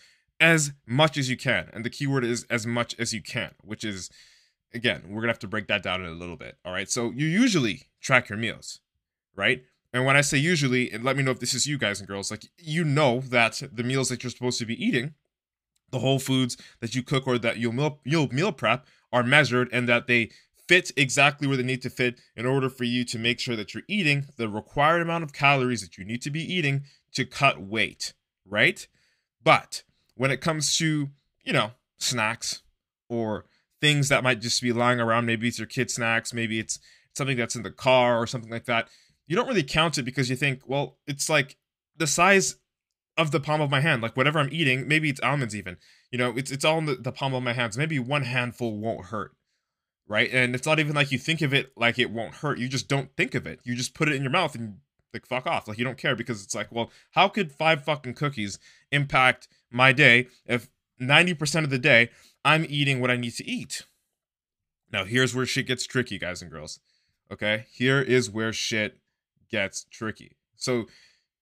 as 0.45 0.73
much 0.85 1.17
as 1.17 1.27
you 1.27 1.35
can. 1.35 1.69
And 1.73 1.83
the 1.83 1.89
keyword 1.89 2.23
is 2.23 2.45
as 2.51 2.67
much 2.67 2.95
as 2.99 3.13
you 3.15 3.21
can, 3.21 3.55
which 3.63 3.83
is, 3.83 4.11
again, 4.75 5.01
we're 5.09 5.21
to 5.21 5.27
have 5.27 5.39
to 5.39 5.47
break 5.47 5.65
that 5.67 5.81
down 5.81 6.01
in 6.01 6.07
a 6.07 6.11
little 6.11 6.35
bit. 6.35 6.59
All 6.63 6.71
right. 6.71 6.87
So 6.87 7.09
you 7.09 7.25
usually 7.25 7.87
track 7.99 8.29
your 8.29 8.37
meals, 8.37 8.79
right? 9.35 9.63
And 9.91 10.05
when 10.05 10.15
I 10.15 10.21
say 10.21 10.37
usually, 10.37 10.91
and 10.91 11.03
let 11.03 11.17
me 11.17 11.23
know 11.23 11.31
if 11.31 11.39
this 11.39 11.55
is 11.55 11.65
you 11.65 11.79
guys 11.79 11.99
and 11.99 12.07
girls, 12.07 12.29
like 12.29 12.45
you 12.59 12.83
know 12.83 13.21
that 13.21 13.63
the 13.73 13.83
meals 13.83 14.09
that 14.09 14.23
you're 14.23 14.29
supposed 14.29 14.59
to 14.59 14.67
be 14.67 14.85
eating 14.85 15.15
the 15.89 15.99
whole 15.99 16.19
foods 16.19 16.57
that 16.79 16.93
you 16.93 17.01
cook 17.01 17.25
or 17.25 17.39
that 17.39 17.57
you'll 17.57 17.73
meal, 17.73 17.99
you'll 18.03 18.27
meal 18.27 18.51
prep 18.51 18.85
are 19.11 19.23
measured 19.23 19.67
and 19.71 19.89
that 19.89 20.05
they 20.05 20.29
fit 20.67 20.91
exactly 20.95 21.47
where 21.47 21.57
they 21.57 21.63
need 21.63 21.81
to 21.81 21.89
fit 21.89 22.19
in 22.35 22.45
order 22.45 22.69
for 22.69 22.83
you 22.83 23.03
to 23.05 23.17
make 23.17 23.39
sure 23.39 23.55
that 23.55 23.73
you're 23.73 23.83
eating 23.87 24.25
the 24.37 24.47
required 24.47 25.01
amount 25.01 25.23
of 25.23 25.33
calories 25.33 25.81
that 25.81 25.97
you 25.97 26.05
need 26.05 26.21
to 26.21 26.29
be 26.29 26.41
eating 26.41 26.83
to 27.13 27.25
cut 27.25 27.61
weight, 27.61 28.13
right? 28.45 28.87
But 29.43 29.83
when 30.15 30.31
it 30.31 30.41
comes 30.41 30.77
to, 30.77 31.09
you 31.43 31.53
know, 31.53 31.71
snacks 31.97 32.61
or 33.09 33.45
things 33.81 34.09
that 34.09 34.23
might 34.23 34.41
just 34.41 34.61
be 34.61 34.71
lying 34.71 34.99
around, 34.99 35.25
maybe 35.25 35.47
it's 35.47 35.59
your 35.59 35.67
kid 35.67 35.91
snacks, 35.91 36.33
maybe 36.33 36.59
it's 36.59 36.79
something 37.13 37.37
that's 37.37 37.55
in 37.55 37.63
the 37.63 37.71
car 37.71 38.17
or 38.17 38.27
something 38.27 38.51
like 38.51 38.65
that, 38.65 38.87
you 39.27 39.35
don't 39.35 39.47
really 39.47 39.63
count 39.63 39.97
it 39.97 40.03
because 40.03 40.29
you 40.29 40.35
think, 40.35 40.61
well, 40.65 40.97
it's 41.07 41.29
like 41.29 41.57
the 41.97 42.07
size 42.07 42.55
of 43.17 43.31
the 43.31 43.39
palm 43.39 43.61
of 43.61 43.69
my 43.69 43.79
hand. 43.79 44.01
Like 44.01 44.17
whatever 44.17 44.39
I'm 44.39 44.49
eating, 44.51 44.87
maybe 44.87 45.09
it's 45.09 45.21
almonds 45.21 45.55
even. 45.55 45.77
You 46.11 46.17
know, 46.17 46.33
it's 46.35 46.51
it's 46.51 46.65
all 46.65 46.77
in 46.77 46.85
the, 46.85 46.95
the 46.95 47.11
palm 47.11 47.33
of 47.33 47.43
my 47.43 47.53
hands. 47.53 47.77
Maybe 47.77 47.99
one 47.99 48.23
handful 48.23 48.77
won't 48.77 49.07
hurt. 49.07 49.31
Right? 50.07 50.29
And 50.31 50.53
it's 50.53 50.67
not 50.67 50.79
even 50.79 50.93
like 50.93 51.11
you 51.11 51.17
think 51.17 51.41
of 51.41 51.53
it 51.53 51.71
like 51.75 51.97
it 51.97 52.11
won't 52.11 52.35
hurt. 52.35 52.59
You 52.59 52.67
just 52.67 52.87
don't 52.87 53.09
think 53.17 53.33
of 53.33 53.47
it. 53.47 53.59
You 53.63 53.75
just 53.75 53.95
put 53.95 54.07
it 54.07 54.15
in 54.15 54.21
your 54.21 54.31
mouth 54.31 54.53
and 54.53 54.77
like 55.15 55.25
fuck 55.25 55.47
off. 55.47 55.67
Like 55.67 55.77
you 55.77 55.83
don't 55.83 55.97
care 55.97 56.15
because 56.15 56.43
it's 56.43 56.55
like, 56.55 56.71
well, 56.71 56.91
how 57.11 57.27
could 57.27 57.51
five 57.51 57.83
fucking 57.83 58.13
cookies 58.13 58.59
impact 58.91 59.47
my 59.71 59.91
day 59.91 60.27
if 60.45 60.69
90% 61.01 61.63
of 61.63 61.69
the 61.69 61.79
day 61.79 62.09
I'm 62.43 62.65
eating 62.69 63.01
what 63.01 63.11
I 63.11 63.17
need 63.17 63.33
to 63.33 63.49
eat? 63.49 63.85
Now, 64.91 65.03
here's 65.03 65.35
where 65.35 65.45
shit 65.45 65.67
gets 65.67 65.85
tricky, 65.85 66.17
guys 66.17 66.41
and 66.41 66.51
girls. 66.51 66.79
Okay? 67.31 67.65
Here 67.71 67.99
is 67.99 68.29
where 68.29 68.53
shit 68.53 68.97
gets 69.49 69.85
tricky. 69.85 70.37
So 70.55 70.85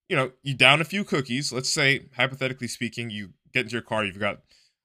you 0.10 0.15
know, 0.15 0.32
you 0.44 0.53
down 0.53 0.82
a 0.82 0.86
few 0.86 1.03
cookies. 1.03 1.51
Let's 1.51 1.70
say, 1.70 2.06
hypothetically 2.15 2.68
speaking, 2.68 3.10
you 3.10 3.32
get 3.53 3.62
into 3.62 3.74
your 3.74 3.82
car, 3.82 4.03
you've 4.03 4.20
got 4.20 4.36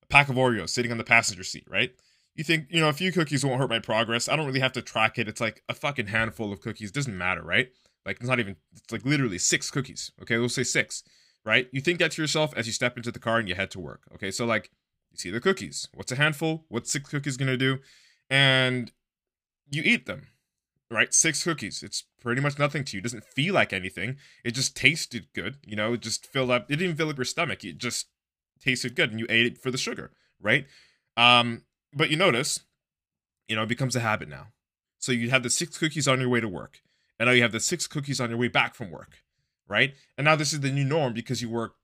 a 0.03 0.07
pack 0.07 0.29
of 0.29 0.37
Oreos 0.37 0.71
sitting 0.71 0.93
on 0.93 0.99
the 0.99 1.05
passenger 1.05 1.45
seat, 1.45 1.67
right? 1.69 1.93
You 2.35 2.45
think, 2.45 2.67
you 2.71 2.81
know, 2.81 2.89
a 2.89 2.93
few 2.95 3.11
cookies 3.11 3.45
won't 3.45 3.61
hurt 3.61 3.69
my 3.69 3.81
progress. 3.81 4.29
I 4.29 4.37
don't 4.37 4.47
really 4.47 4.61
have 4.61 4.73
to 4.73 4.83
track 4.83 5.19
it. 5.19 5.29
It's 5.29 5.41
like 5.41 5.63
a 5.69 5.75
fucking 5.75 6.07
handful 6.07 6.53
of 6.53 6.61
cookies. 6.61 6.93
Doesn't 6.93 7.19
matter, 7.19 7.43
right? 7.43 7.71
Like, 8.09 8.21
it's 8.21 8.29
not 8.29 8.41
even, 8.41 8.57
it's 8.73 8.91
like 8.91 9.05
literally 9.05 9.37
six 9.37 9.71
cookies. 9.71 10.13
Okay, 10.23 10.39
we'll 10.39 10.49
say 10.49 10.63
six, 10.63 11.03
right? 11.45 11.69
You 11.73 11.83
think 11.83 11.99
that 11.99 12.13
to 12.13 12.23
yourself 12.23 12.55
as 12.57 12.67
you 12.67 12.73
step 12.73 12.97
into 12.97 13.13
the 13.13 13.19
car 13.19 13.39
and 13.39 13.47
you 13.47 13.55
head 13.55 13.71
to 13.73 13.79
work. 13.79 14.05
Okay, 14.15 14.31
so 14.31 14.47
like, 14.47 14.71
you 15.11 15.19
see 15.19 15.31
the 15.31 15.41
cookies. 15.41 15.89
What's 15.93 16.11
a 16.13 16.17
handful? 16.17 16.65
What's 16.69 16.91
six 16.91 17.11
cookies 17.11 17.37
gonna 17.37 17.59
do? 17.59 17.81
And 18.31 18.93
you 19.71 19.83
eat 19.85 20.07
them, 20.07 20.29
right? 20.91 21.13
Six 21.13 21.45
cookies. 21.45 21.83
It's 21.83 22.05
pretty 22.19 22.41
much 22.41 22.59
nothing 22.59 22.83
to 22.85 22.97
you. 22.97 23.01
It 23.01 23.03
doesn't 23.03 23.25
feel 23.25 23.53
like 23.53 23.75
anything. 23.75 24.17
It 24.43 24.53
just 24.53 24.75
tasted 24.75 25.27
good. 25.35 25.59
You 25.67 25.77
know, 25.77 25.93
it 25.93 26.01
just 26.01 26.27
filled 26.27 26.51
up. 26.51 26.71
It 26.71 26.77
didn't 26.77 26.97
fill 26.97 27.11
up 27.11 27.19
your 27.19 27.27
stomach. 27.27 27.63
It 27.63 27.77
just 27.77 28.07
tasted 28.59 28.97
good, 28.97 29.11
and 29.11 29.21
you 29.21 29.27
ate 29.29 29.47
it 29.47 29.59
for 29.59 29.71
the 29.71 29.79
sugar, 29.79 30.13
right? 30.41 30.67
Um, 31.17 31.65
but 31.93 32.11
you 32.11 32.17
notice, 32.17 32.61
you 33.49 33.57
know, 33.57 33.65
it 33.65 33.69
becomes 33.69 33.95
a 33.97 34.01
habit 34.01 34.31
now. 34.31 34.49
So 34.99 35.13
you 35.13 35.31
have 35.31 35.43
the 35.43 35.51
six 35.51 35.77
cookies 35.79 36.09
on 36.09 36.21
your 36.21 36.29
way 36.29 36.41
to 36.41 36.49
work, 36.49 36.81
and 37.19 37.27
now 37.27 37.33
you 37.33 37.43
have 37.43 37.53
the 37.53 37.61
six 37.61 37.87
cookies 37.87 38.21
on 38.21 38.31
your 38.31 38.39
way 38.39 38.49
back 38.49 38.75
from 38.75 38.91
work, 38.91 39.19
right? 39.69 39.95
And 40.17 40.25
now 40.25 40.37
this 40.37 40.53
is 40.53 40.61
the 40.61 40.71
new 40.71 40.85
norm 40.85 41.13
because 41.13 41.43
you 41.43 41.49
work, 41.49 41.75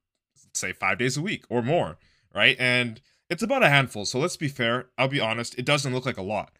say, 0.55 0.73
five 0.73 0.99
days 0.99 1.17
a 1.17 1.23
week 1.23 1.45
or 1.49 1.63
more, 1.63 1.99
right? 2.35 2.57
And 2.59 3.01
it's 3.29 3.43
about 3.43 3.63
a 3.63 3.69
handful. 3.69 4.05
So 4.05 4.19
let's 4.19 4.37
be 4.37 4.49
fair. 4.49 4.87
I'll 4.97 5.09
be 5.09 5.21
honest. 5.21 5.59
It 5.59 5.65
doesn't 5.65 5.93
look 5.93 6.07
like 6.07 6.19
a 6.19 6.23
lot. 6.23 6.53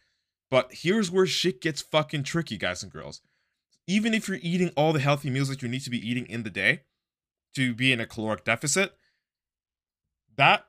But 0.49 0.69
here's 0.71 1.11
where 1.11 1.25
shit 1.25 1.61
gets 1.61 1.81
fucking 1.81 2.23
tricky, 2.23 2.57
guys 2.57 2.83
and 2.83 2.91
girls. 2.91 3.21
Even 3.87 4.13
if 4.13 4.27
you're 4.27 4.39
eating 4.41 4.71
all 4.75 4.93
the 4.93 4.99
healthy 4.99 5.29
meals 5.29 5.47
that 5.49 5.61
you 5.61 5.67
need 5.67 5.81
to 5.81 5.89
be 5.89 6.07
eating 6.07 6.25
in 6.27 6.43
the 6.43 6.49
day 6.49 6.81
to 7.55 7.73
be 7.73 7.91
in 7.91 7.99
a 7.99 8.05
caloric 8.05 8.43
deficit, 8.43 8.93
that 10.35 10.65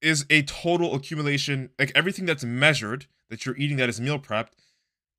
is 0.00 0.26
a 0.28 0.42
total 0.42 0.94
accumulation. 0.94 1.70
Like 1.78 1.92
everything 1.94 2.26
that's 2.26 2.44
measured 2.44 3.06
that 3.30 3.46
you're 3.46 3.56
eating 3.56 3.76
that 3.78 3.88
is 3.88 4.00
meal 4.00 4.18
prepped 4.18 4.50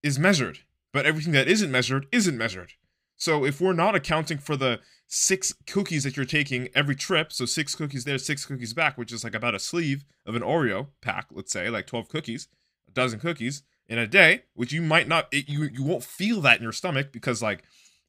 is 0.04 0.20
measured, 0.20 0.60
but 0.94 1.06
everything 1.06 1.34
that 1.34 1.48
isn't 1.48 1.72
measured 1.72 2.08
isn't 2.12 2.38
measured. 2.38 2.74
So 3.18 3.46
if 3.46 3.60
we're 3.60 3.74
not 3.74 3.96
accounting 3.96 4.38
for 4.38 4.56
the 4.56 4.80
six 5.08 5.54
cookies 5.68 6.04
that 6.04 6.16
you're 6.16 6.26
taking 6.26 6.70
every 6.74 6.96
trip, 6.96 7.32
so 7.32 7.46
six 7.46 7.76
cookies 7.76 8.04
there, 8.04 8.18
six 8.18 8.46
cookies 8.46 8.74
back, 8.74 8.98
which 8.98 9.12
is 9.12 9.24
like 9.24 9.36
about 9.36 9.56
a 9.56 9.60
sleeve 9.60 10.06
of 10.26 10.36
an 10.36 10.42
Oreo 10.42 10.88
pack, 11.02 11.28
let's 11.32 11.52
say, 11.52 11.70
like 11.70 11.88
12 11.88 12.08
cookies, 12.10 12.48
a 12.88 12.92
dozen 12.92 13.20
cookies 13.20 13.64
in 13.88 13.98
a 13.98 14.08
day, 14.08 14.44
which 14.54 14.72
you 14.72 14.82
might 14.82 15.08
not, 15.08 15.28
it, 15.32 15.50
you 15.50 15.64
you 15.64 15.84
won't 15.84 16.04
feel 16.04 16.42
that 16.42 16.58
in 16.58 16.64
your 16.64 16.72
stomach 16.72 17.12
because 17.12 17.42
like, 17.42 17.64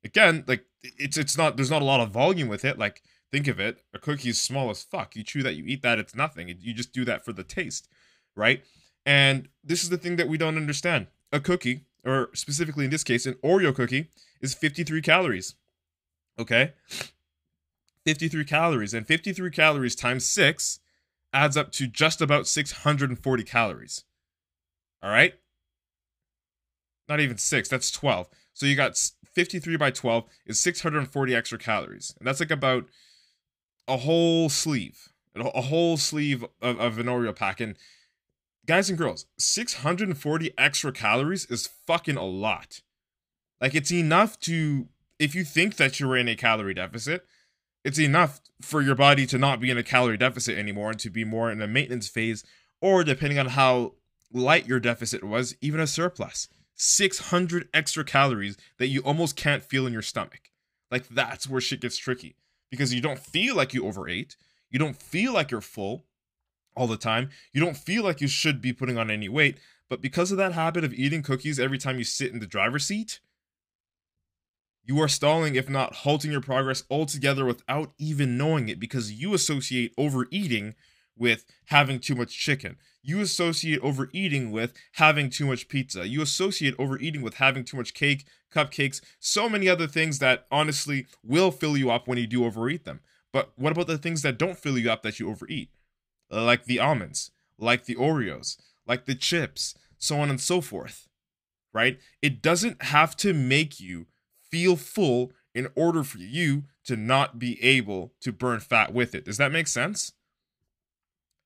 again, 0.04 0.44
like 0.46 0.64
it's 0.82 1.16
it's 1.16 1.36
not 1.36 1.56
there's 1.56 1.70
not 1.70 1.82
a 1.82 1.86
lot 1.86 2.00
of 2.00 2.10
volume 2.10 2.48
with 2.48 2.64
it. 2.64 2.78
Like 2.78 3.02
think 3.32 3.48
of 3.48 3.58
it, 3.58 3.82
a 3.92 3.98
cookie 3.98 4.30
is 4.30 4.40
small 4.40 4.70
as 4.70 4.82
fuck. 4.82 5.16
You 5.16 5.24
chew 5.24 5.42
that, 5.42 5.54
you 5.54 5.64
eat 5.66 5.82
that, 5.82 5.98
it's 5.98 6.14
nothing. 6.14 6.48
You 6.60 6.72
just 6.72 6.92
do 6.92 7.04
that 7.04 7.24
for 7.24 7.32
the 7.32 7.44
taste, 7.44 7.88
right? 8.36 8.62
And 9.04 9.48
this 9.62 9.82
is 9.82 9.90
the 9.90 9.98
thing 9.98 10.16
that 10.16 10.28
we 10.28 10.38
don't 10.38 10.56
understand. 10.56 11.08
A 11.32 11.40
cookie, 11.40 11.84
or 12.04 12.30
specifically 12.34 12.84
in 12.84 12.90
this 12.90 13.04
case, 13.04 13.26
an 13.26 13.34
Oreo 13.44 13.74
cookie, 13.74 14.08
is 14.40 14.54
53 14.54 15.00
calories. 15.00 15.54
Okay? 16.38 16.72
53 18.04 18.44
calories. 18.44 18.94
And 18.94 19.06
53 19.06 19.50
calories 19.50 19.94
times 19.94 20.26
6 20.26 20.80
adds 21.32 21.56
up 21.56 21.72
to 21.72 21.86
just 21.86 22.20
about 22.20 22.46
640 22.46 23.44
calories. 23.44 24.04
All 25.02 25.10
right? 25.10 25.34
Not 27.08 27.20
even 27.20 27.38
6, 27.38 27.68
that's 27.68 27.90
12. 27.90 28.28
So 28.54 28.66
you 28.66 28.76
got 28.76 28.96
53 29.34 29.76
by 29.76 29.90
12 29.90 30.24
is 30.46 30.60
640 30.60 31.34
extra 31.34 31.58
calories. 31.58 32.14
And 32.18 32.26
that's 32.26 32.40
like 32.40 32.50
about 32.50 32.86
a 33.88 33.98
whole 33.98 34.48
sleeve, 34.48 35.08
a 35.34 35.62
whole 35.62 35.96
sleeve 35.96 36.44
of, 36.62 36.78
of 36.78 36.98
an 36.98 37.06
Oreo 37.06 37.34
pack. 37.34 37.60
And 37.60 37.76
guys 38.66 38.88
and 38.88 38.98
girls, 38.98 39.26
640 39.38 40.52
extra 40.56 40.92
calories 40.92 41.46
is 41.46 41.68
fucking 41.86 42.16
a 42.16 42.24
lot. 42.24 42.80
Like 43.60 43.74
it's 43.74 43.92
enough 43.92 44.38
to 44.40 44.88
if 45.18 45.34
you 45.34 45.44
think 45.44 45.76
that 45.76 46.00
you're 46.00 46.16
in 46.16 46.28
a 46.28 46.36
calorie 46.36 46.74
deficit, 46.74 47.24
it's 47.84 47.98
enough 47.98 48.40
for 48.60 48.80
your 48.80 48.94
body 48.94 49.26
to 49.26 49.38
not 49.38 49.60
be 49.60 49.70
in 49.70 49.78
a 49.78 49.82
calorie 49.82 50.16
deficit 50.16 50.58
anymore 50.58 50.90
and 50.90 50.98
to 51.00 51.10
be 51.10 51.24
more 51.24 51.50
in 51.50 51.62
a 51.62 51.66
maintenance 51.66 52.08
phase 52.08 52.44
or 52.80 53.04
depending 53.04 53.38
on 53.38 53.46
how 53.46 53.94
light 54.32 54.66
your 54.66 54.80
deficit 54.80 55.22
was, 55.22 55.54
even 55.60 55.80
a 55.80 55.86
surplus. 55.86 56.48
600 56.74 57.68
extra 57.72 58.04
calories 58.04 58.56
that 58.78 58.88
you 58.88 59.00
almost 59.02 59.36
can't 59.36 59.62
feel 59.62 59.86
in 59.86 59.92
your 59.92 60.02
stomach. 60.02 60.50
Like 60.90 61.08
that's 61.08 61.48
where 61.48 61.60
shit 61.60 61.80
gets 61.80 61.96
tricky 61.96 62.36
because 62.70 62.92
you 62.92 63.00
don't 63.00 63.18
feel 63.18 63.54
like 63.54 63.72
you 63.72 63.86
overate, 63.86 64.36
you 64.70 64.78
don't 64.78 65.00
feel 65.00 65.32
like 65.32 65.50
you're 65.50 65.60
full, 65.60 66.04
all 66.76 66.86
the 66.86 66.96
time. 66.96 67.30
You 67.52 67.60
don't 67.60 67.76
feel 67.76 68.04
like 68.04 68.20
you 68.20 68.28
should 68.28 68.60
be 68.60 68.72
putting 68.72 68.98
on 68.98 69.10
any 69.10 69.28
weight, 69.28 69.58
but 69.88 70.00
because 70.00 70.30
of 70.30 70.38
that 70.38 70.52
habit 70.52 70.84
of 70.84 70.94
eating 70.94 71.22
cookies 71.22 71.60
every 71.60 71.78
time 71.78 71.98
you 71.98 72.04
sit 72.04 72.32
in 72.32 72.40
the 72.40 72.46
driver's 72.46 72.86
seat, 72.86 73.20
you 74.86 75.00
are 75.00 75.08
stalling, 75.08 75.54
if 75.54 75.68
not 75.68 75.94
halting 75.96 76.30
your 76.30 76.42
progress 76.42 76.84
altogether 76.90 77.44
without 77.44 77.92
even 77.98 78.36
knowing 78.36 78.68
it 78.68 78.78
because 78.78 79.12
you 79.12 79.32
associate 79.32 79.94
overeating 79.96 80.74
with 81.16 81.44
having 81.66 82.00
too 82.00 82.14
much 82.14 82.36
chicken. 82.36 82.76
You 83.02 83.20
associate 83.20 83.80
overeating 83.82 84.50
with 84.50 84.74
having 84.92 85.30
too 85.30 85.46
much 85.46 85.68
pizza. 85.68 86.06
You 86.06 86.22
associate 86.22 86.74
overeating 86.78 87.22
with 87.22 87.34
having 87.34 87.64
too 87.64 87.76
much 87.76 87.94
cake, 87.94 88.26
cupcakes, 88.52 89.00
so 89.20 89.48
many 89.48 89.68
other 89.68 89.86
things 89.86 90.18
that 90.18 90.46
honestly 90.50 91.06
will 91.22 91.50
fill 91.50 91.76
you 91.76 91.90
up 91.90 92.08
when 92.08 92.18
you 92.18 92.26
do 92.26 92.44
overeat 92.44 92.84
them. 92.84 93.00
But 93.32 93.52
what 93.56 93.72
about 93.72 93.86
the 93.86 93.98
things 93.98 94.22
that 94.22 94.38
don't 94.38 94.58
fill 94.58 94.78
you 94.78 94.90
up 94.90 95.02
that 95.02 95.18
you 95.18 95.28
overeat? 95.28 95.70
Like 96.30 96.64
the 96.64 96.78
almonds, 96.78 97.30
like 97.58 97.84
the 97.84 97.96
Oreos, 97.96 98.56
like 98.86 99.06
the 99.06 99.14
chips, 99.14 99.74
so 99.98 100.18
on 100.18 100.30
and 100.30 100.40
so 100.40 100.60
forth. 100.60 101.08
Right? 101.72 101.98
It 102.22 102.40
doesn't 102.40 102.82
have 102.84 103.16
to 103.18 103.32
make 103.32 103.80
you 103.80 104.06
feel 104.50 104.76
full 104.76 105.32
in 105.54 105.68
order 105.74 106.04
for 106.04 106.18
you 106.18 106.64
to 106.84 106.96
not 106.96 107.38
be 107.38 107.62
able 107.62 108.12
to 108.20 108.32
burn 108.32 108.60
fat 108.60 108.92
with 108.92 109.14
it. 109.14 109.24
Does 109.24 109.38
that 109.38 109.52
make 109.52 109.66
sense? 109.66 110.12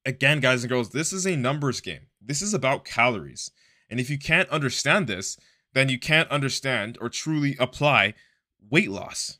Again, 0.04 0.40
guys 0.40 0.62
and 0.62 0.70
girls, 0.70 0.90
this 0.90 1.12
is 1.12 1.26
a 1.26 1.36
numbers 1.36 1.80
game. 1.80 2.06
This 2.20 2.42
is 2.42 2.54
about 2.54 2.84
calories. 2.84 3.50
And 3.90 4.00
if 4.00 4.10
you 4.10 4.18
can't 4.18 4.48
understand 4.50 5.06
this, 5.06 5.38
then 5.72 5.88
you 5.88 5.98
can't 5.98 6.30
understand 6.30 6.98
or 7.00 7.08
truly 7.08 7.56
apply 7.58 8.14
weight 8.70 8.90
loss. 8.90 9.38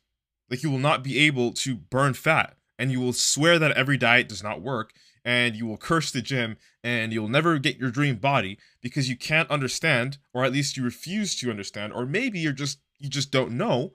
Like 0.49 0.63
you 0.63 0.71
will 0.71 0.79
not 0.79 1.03
be 1.03 1.19
able 1.19 1.51
to 1.53 1.75
burn 1.75 2.13
fat 2.13 2.55
and 2.77 2.91
you 2.91 2.99
will 2.99 3.13
swear 3.13 3.59
that 3.59 3.71
every 3.71 3.97
diet 3.97 4.29
does 4.29 4.43
not 4.43 4.61
work 4.61 4.93
and 5.29 5.55
you 5.55 5.67
will 5.67 5.77
curse 5.77 6.09
the 6.09 6.23
gym 6.23 6.57
and 6.83 7.13
you'll 7.13 7.27
never 7.27 7.59
get 7.59 7.77
your 7.77 7.91
dream 7.91 8.15
body 8.15 8.57
because 8.81 9.07
you 9.07 9.15
can't 9.15 9.51
understand 9.51 10.17
or 10.33 10.43
at 10.43 10.51
least 10.51 10.75
you 10.75 10.83
refuse 10.83 11.35
to 11.35 11.51
understand 11.51 11.93
or 11.93 12.03
maybe 12.03 12.39
you're 12.39 12.51
just 12.51 12.79
you 12.97 13.07
just 13.07 13.31
don't 13.31 13.51
know 13.51 13.91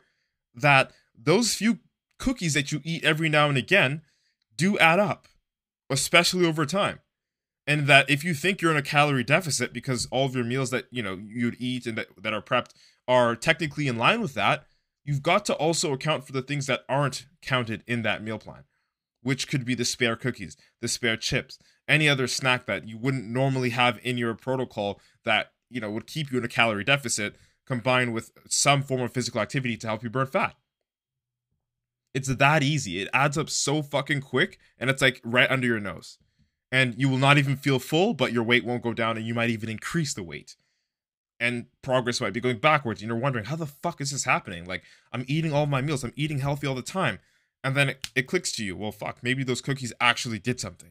that 0.54 0.92
those 1.12 1.54
few 1.54 1.80
cookies 2.20 2.54
that 2.54 2.70
you 2.70 2.80
eat 2.84 3.02
every 3.02 3.28
now 3.28 3.48
and 3.48 3.58
again 3.58 4.02
do 4.56 4.78
add 4.78 5.00
up 5.00 5.26
especially 5.90 6.46
over 6.46 6.64
time. 6.64 7.00
And 7.66 7.86
that 7.86 8.08
if 8.10 8.22
you 8.22 8.34
think 8.34 8.60
you're 8.60 8.70
in 8.70 8.76
a 8.76 8.82
calorie 8.82 9.24
deficit 9.24 9.72
because 9.72 10.06
all 10.10 10.26
of 10.26 10.34
your 10.36 10.44
meals 10.44 10.70
that 10.70 10.84
you 10.90 11.02
know 11.02 11.18
you'd 11.26 11.56
eat 11.58 11.86
and 11.86 11.96
that, 11.98 12.08
that 12.22 12.34
are 12.34 12.42
prepped 12.42 12.74
are 13.08 13.34
technically 13.34 13.88
in 13.88 13.96
line 13.96 14.20
with 14.20 14.34
that 14.34 14.66
you've 15.02 15.22
got 15.22 15.44
to 15.46 15.54
also 15.54 15.92
account 15.92 16.26
for 16.26 16.32
the 16.32 16.42
things 16.42 16.66
that 16.66 16.84
aren't 16.88 17.26
counted 17.42 17.82
in 17.86 18.02
that 18.02 18.22
meal 18.22 18.38
plan 18.38 18.64
which 19.24 19.48
could 19.48 19.64
be 19.64 19.74
the 19.74 19.84
spare 19.84 20.14
cookies, 20.14 20.56
the 20.80 20.86
spare 20.86 21.16
chips, 21.16 21.58
any 21.88 22.08
other 22.08 22.26
snack 22.26 22.66
that 22.66 22.86
you 22.86 22.96
wouldn't 22.98 23.24
normally 23.24 23.70
have 23.70 23.98
in 24.02 24.18
your 24.18 24.34
protocol 24.34 25.00
that, 25.24 25.52
you 25.70 25.80
know, 25.80 25.90
would 25.90 26.06
keep 26.06 26.30
you 26.30 26.38
in 26.38 26.44
a 26.44 26.48
calorie 26.48 26.84
deficit 26.84 27.34
combined 27.66 28.12
with 28.12 28.30
some 28.48 28.82
form 28.82 29.00
of 29.00 29.12
physical 29.12 29.40
activity 29.40 29.76
to 29.78 29.86
help 29.86 30.02
you 30.02 30.10
burn 30.10 30.26
fat. 30.26 30.54
It's 32.12 32.28
that 32.28 32.62
easy. 32.62 33.00
It 33.00 33.08
adds 33.14 33.38
up 33.38 33.48
so 33.48 33.82
fucking 33.82 34.20
quick 34.20 34.58
and 34.78 34.90
it's 34.90 35.02
like 35.02 35.20
right 35.24 35.50
under 35.50 35.66
your 35.66 35.80
nose. 35.80 36.18
And 36.70 36.94
you 36.98 37.08
will 37.08 37.18
not 37.18 37.38
even 37.38 37.56
feel 37.56 37.78
full, 37.78 38.12
but 38.12 38.32
your 38.32 38.44
weight 38.44 38.64
won't 38.64 38.82
go 38.82 38.92
down 38.92 39.16
and 39.16 39.26
you 39.26 39.32
might 39.32 39.50
even 39.50 39.70
increase 39.70 40.12
the 40.12 40.22
weight. 40.22 40.54
And 41.40 41.66
progress 41.82 42.20
might 42.20 42.32
be 42.34 42.40
going 42.40 42.58
backwards. 42.58 43.00
And 43.00 43.08
you're 43.08 43.18
wondering, 43.18 43.46
how 43.46 43.56
the 43.56 43.66
fuck 43.66 44.00
is 44.02 44.10
this 44.10 44.24
happening? 44.24 44.66
Like, 44.66 44.82
I'm 45.12 45.24
eating 45.26 45.52
all 45.52 45.66
my 45.66 45.80
meals, 45.80 46.04
I'm 46.04 46.12
eating 46.14 46.40
healthy 46.40 46.66
all 46.66 46.74
the 46.74 46.82
time 46.82 47.20
and 47.64 47.74
then 47.74 47.88
it, 47.88 48.08
it 48.14 48.26
clicks 48.28 48.52
to 48.52 48.64
you. 48.64 48.76
Well 48.76 48.92
fuck 48.92 49.18
maybe 49.22 49.42
those 49.42 49.60
cookies 49.60 49.92
actually 50.00 50.38
did 50.38 50.60
something. 50.60 50.90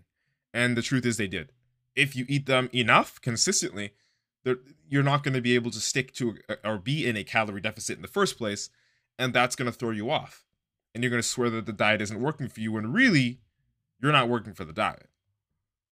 And 0.53 0.75
the 0.75 0.81
truth 0.81 1.05
is 1.05 1.17
they 1.17 1.27
did. 1.27 1.51
If 1.95 2.15
you 2.15 2.25
eat 2.27 2.47
them 2.47 2.69
enough 2.73 3.21
consistently 3.21 3.93
you're 4.89 5.03
not 5.03 5.23
going 5.23 5.33
to 5.33 5.41
be 5.41 5.55
able 5.55 5.71
to 5.71 5.79
stick 5.79 6.13
to 6.13 6.35
or 6.65 6.77
be 6.77 7.07
in 7.07 7.15
a 7.15 7.23
calorie 7.23 7.61
deficit 7.61 7.95
in 7.95 8.01
the 8.01 8.09
first 8.09 8.37
place 8.37 8.69
and 9.17 9.33
that's 9.33 9.55
going 9.55 9.71
to 9.71 9.77
throw 9.77 9.91
you 9.91 10.11
off. 10.11 10.43
And 10.93 11.01
you're 11.01 11.11
going 11.11 11.21
to 11.21 11.27
swear 11.27 11.49
that 11.51 11.65
the 11.65 11.71
diet 11.71 12.01
isn't 12.01 12.19
working 12.19 12.49
for 12.49 12.59
you 12.59 12.73
when 12.73 12.91
really 12.91 13.39
you're 14.01 14.11
not 14.11 14.27
working 14.27 14.53
for 14.53 14.65
the 14.65 14.73
diet 14.73 15.07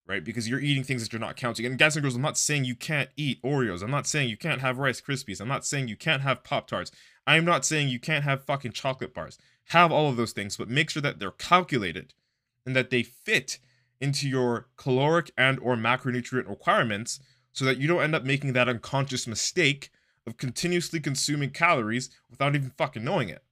right? 0.07 0.25
Because 0.25 0.49
you're 0.49 0.59
eating 0.59 0.83
things 0.83 1.03
that 1.03 1.13
you're 1.13 1.21
not 1.21 1.37
counting. 1.37 1.65
And 1.65 1.77
guys 1.77 1.95
and 1.95 2.03
girls 2.03 2.15
i'm 2.15 2.21
not 2.21 2.37
saying 2.37 2.65
you 2.65 2.75
can't 2.75 3.09
eat 3.15 3.41
oreos. 3.43 3.81
I'm 3.81 3.91
not 3.91 4.07
saying 4.07 4.29
you 4.29 4.35
can't 4.35 4.59
have 4.59 4.79
rice 4.79 4.99
krispies. 4.99 5.39
I'm 5.39 5.47
not 5.47 5.63
saying 5.63 5.87
you 5.87 5.95
can't 5.95 6.23
have 6.23 6.43
pop 6.43 6.67
tarts 6.67 6.91
i'm 7.27 7.45
not 7.45 7.65
saying 7.65 7.89
you 7.89 7.99
can't 7.99 8.23
have 8.23 8.43
fucking 8.43 8.71
chocolate 8.71 9.13
bars 9.13 9.37
have 9.69 9.91
all 9.91 10.09
of 10.09 10.17
those 10.17 10.33
things, 10.33 10.57
but 10.57 10.69
make 10.69 10.89
sure 10.89 11.01
that 11.01 11.19
they're 11.19 11.31
calculated 11.31 12.13
and 12.65 12.75
that 12.75 12.89
they 12.89 13.03
fit 13.03 13.59
into 13.99 14.27
your 14.27 14.67
caloric 14.77 15.31
and 15.37 15.59
or 15.59 15.75
macronutrient 15.75 16.49
requirements 16.49 17.19
so 17.53 17.65
that 17.65 17.77
you 17.77 17.87
don't 17.87 18.01
end 18.01 18.15
up 18.15 18.23
making 18.23 18.53
that 18.53 18.69
unconscious 18.69 19.27
mistake 19.27 19.91
of 20.25 20.37
continuously 20.37 20.99
consuming 20.99 21.49
calories 21.49 22.09
without 22.29 22.55
even 22.55 22.71
fucking 22.77 23.03
knowing 23.03 23.29
it. 23.29 23.43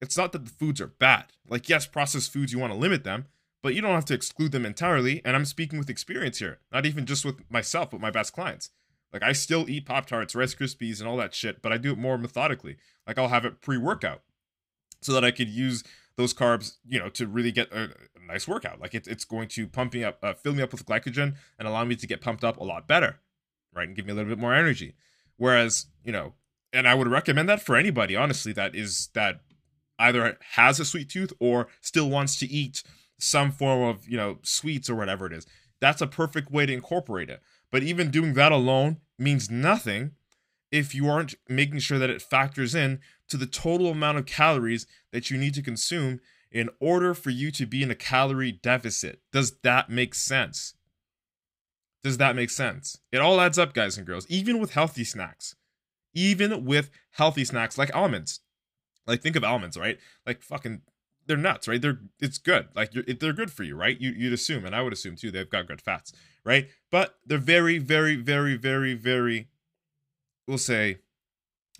It's 0.00 0.16
not 0.16 0.32
that 0.32 0.44
the 0.44 0.50
foods 0.50 0.80
are 0.80 0.86
bad. 0.86 1.26
Like 1.48 1.68
yes, 1.68 1.86
processed 1.86 2.32
foods 2.32 2.52
you 2.52 2.58
want 2.58 2.72
to 2.72 2.78
limit 2.78 3.04
them, 3.04 3.26
but 3.62 3.74
you 3.74 3.82
don't 3.82 3.94
have 3.94 4.06
to 4.06 4.14
exclude 4.14 4.52
them 4.52 4.64
entirely, 4.64 5.20
and 5.24 5.36
I'm 5.36 5.44
speaking 5.44 5.78
with 5.78 5.90
experience 5.90 6.38
here, 6.38 6.60
not 6.72 6.86
even 6.86 7.06
just 7.06 7.24
with 7.24 7.40
myself, 7.50 7.90
but 7.90 8.00
my 8.00 8.10
best 8.10 8.32
clients. 8.32 8.70
Like 9.12 9.22
I 9.22 9.32
still 9.32 9.68
eat 9.68 9.86
Pop 9.86 10.06
Tarts, 10.06 10.34
Rice 10.34 10.54
Krispies, 10.54 11.00
and 11.00 11.08
all 11.08 11.16
that 11.18 11.34
shit, 11.34 11.60
but 11.60 11.72
I 11.72 11.78
do 11.78 11.92
it 11.92 11.98
more 11.98 12.16
methodically. 12.16 12.76
Like 13.06 13.18
I'll 13.18 13.28
have 13.28 13.44
it 13.44 13.60
pre-workout 13.60 14.22
so 15.00 15.12
that 15.12 15.24
I 15.24 15.30
could 15.30 15.48
use 15.48 15.84
those 16.16 16.34
carbs, 16.34 16.76
you 16.86 16.98
know, 16.98 17.08
to 17.10 17.26
really 17.26 17.52
get 17.52 17.72
a, 17.72 17.84
a 17.84 18.26
nice 18.26 18.46
workout. 18.46 18.80
Like 18.80 18.94
it, 18.94 19.06
it's 19.06 19.24
going 19.24 19.48
to 19.48 19.66
pump 19.66 19.94
me 19.94 20.04
up, 20.04 20.18
uh, 20.22 20.34
fill 20.34 20.54
me 20.54 20.62
up 20.62 20.72
with 20.72 20.86
glycogen, 20.86 21.34
and 21.58 21.68
allow 21.68 21.84
me 21.84 21.96
to 21.96 22.06
get 22.06 22.20
pumped 22.20 22.44
up 22.44 22.58
a 22.58 22.64
lot 22.64 22.86
better, 22.86 23.20
right, 23.74 23.86
and 23.86 23.96
give 23.96 24.06
me 24.06 24.12
a 24.12 24.14
little 24.14 24.30
bit 24.30 24.38
more 24.38 24.54
energy. 24.54 24.94
Whereas, 25.36 25.86
you 26.04 26.12
know, 26.12 26.34
and 26.72 26.86
I 26.86 26.94
would 26.94 27.08
recommend 27.08 27.48
that 27.48 27.62
for 27.62 27.76
anybody, 27.76 28.14
honestly, 28.14 28.52
that 28.52 28.74
is 28.74 29.08
that 29.14 29.40
either 29.98 30.38
has 30.52 30.80
a 30.80 30.84
sweet 30.84 31.08
tooth 31.08 31.32
or 31.40 31.68
still 31.80 32.08
wants 32.08 32.38
to 32.40 32.46
eat 32.46 32.82
some 33.18 33.50
form 33.50 33.82
of, 33.82 34.08
you 34.08 34.16
know, 34.16 34.38
sweets 34.42 34.88
or 34.88 34.94
whatever 34.94 35.26
it 35.26 35.32
is. 35.32 35.46
That's 35.80 36.02
a 36.02 36.06
perfect 36.06 36.50
way 36.50 36.66
to 36.66 36.72
incorporate 36.72 37.30
it. 37.30 37.40
But 37.70 37.82
even 37.82 38.10
doing 38.10 38.34
that 38.34 38.52
alone 38.52 38.98
means 39.18 39.50
nothing 39.50 40.12
if 40.70 40.94
you 40.94 41.08
aren't 41.08 41.34
making 41.48 41.80
sure 41.80 41.98
that 41.98 42.10
it 42.10 42.22
factors 42.22 42.74
in 42.74 43.00
to 43.28 43.36
the 43.36 43.46
total 43.46 43.88
amount 43.88 44.18
of 44.18 44.26
calories 44.26 44.86
that 45.12 45.30
you 45.30 45.38
need 45.38 45.54
to 45.54 45.62
consume 45.62 46.20
in 46.50 46.68
order 46.80 47.14
for 47.14 47.30
you 47.30 47.50
to 47.52 47.66
be 47.66 47.82
in 47.82 47.90
a 47.90 47.94
calorie 47.94 48.52
deficit. 48.52 49.20
Does 49.32 49.58
that 49.62 49.90
make 49.90 50.14
sense? 50.14 50.74
Does 52.02 52.18
that 52.18 52.34
make 52.34 52.50
sense? 52.50 52.98
It 53.12 53.18
all 53.18 53.40
adds 53.40 53.58
up, 53.58 53.74
guys 53.74 53.98
and 53.98 54.06
girls, 54.06 54.26
even 54.28 54.58
with 54.58 54.72
healthy 54.72 55.04
snacks. 55.04 55.54
Even 56.12 56.64
with 56.64 56.90
healthy 57.12 57.44
snacks 57.44 57.78
like 57.78 57.94
almonds. 57.94 58.40
Like 59.06 59.22
think 59.22 59.36
of 59.36 59.44
almonds, 59.44 59.76
right? 59.76 59.98
Like 60.26 60.42
fucking 60.42 60.82
they're 61.26 61.36
nuts, 61.36 61.68
right? 61.68 61.80
They're 61.80 62.00
it's 62.18 62.38
good. 62.38 62.68
Like 62.74 62.92
they're 62.92 63.32
good 63.32 63.52
for 63.52 63.62
you, 63.62 63.76
right? 63.76 64.00
You 64.00 64.10
you'd 64.10 64.32
assume, 64.32 64.64
and 64.64 64.74
I 64.74 64.82
would 64.82 64.92
assume 64.92 65.14
too, 65.16 65.30
they've 65.30 65.48
got 65.48 65.68
good 65.68 65.80
fats, 65.80 66.12
right? 66.44 66.68
But 66.90 67.16
they're 67.24 67.38
very, 67.38 67.78
very, 67.78 68.16
very, 68.16 68.56
very, 68.56 68.94
very. 68.94 69.48
We'll 70.50 70.58
say 70.58 70.98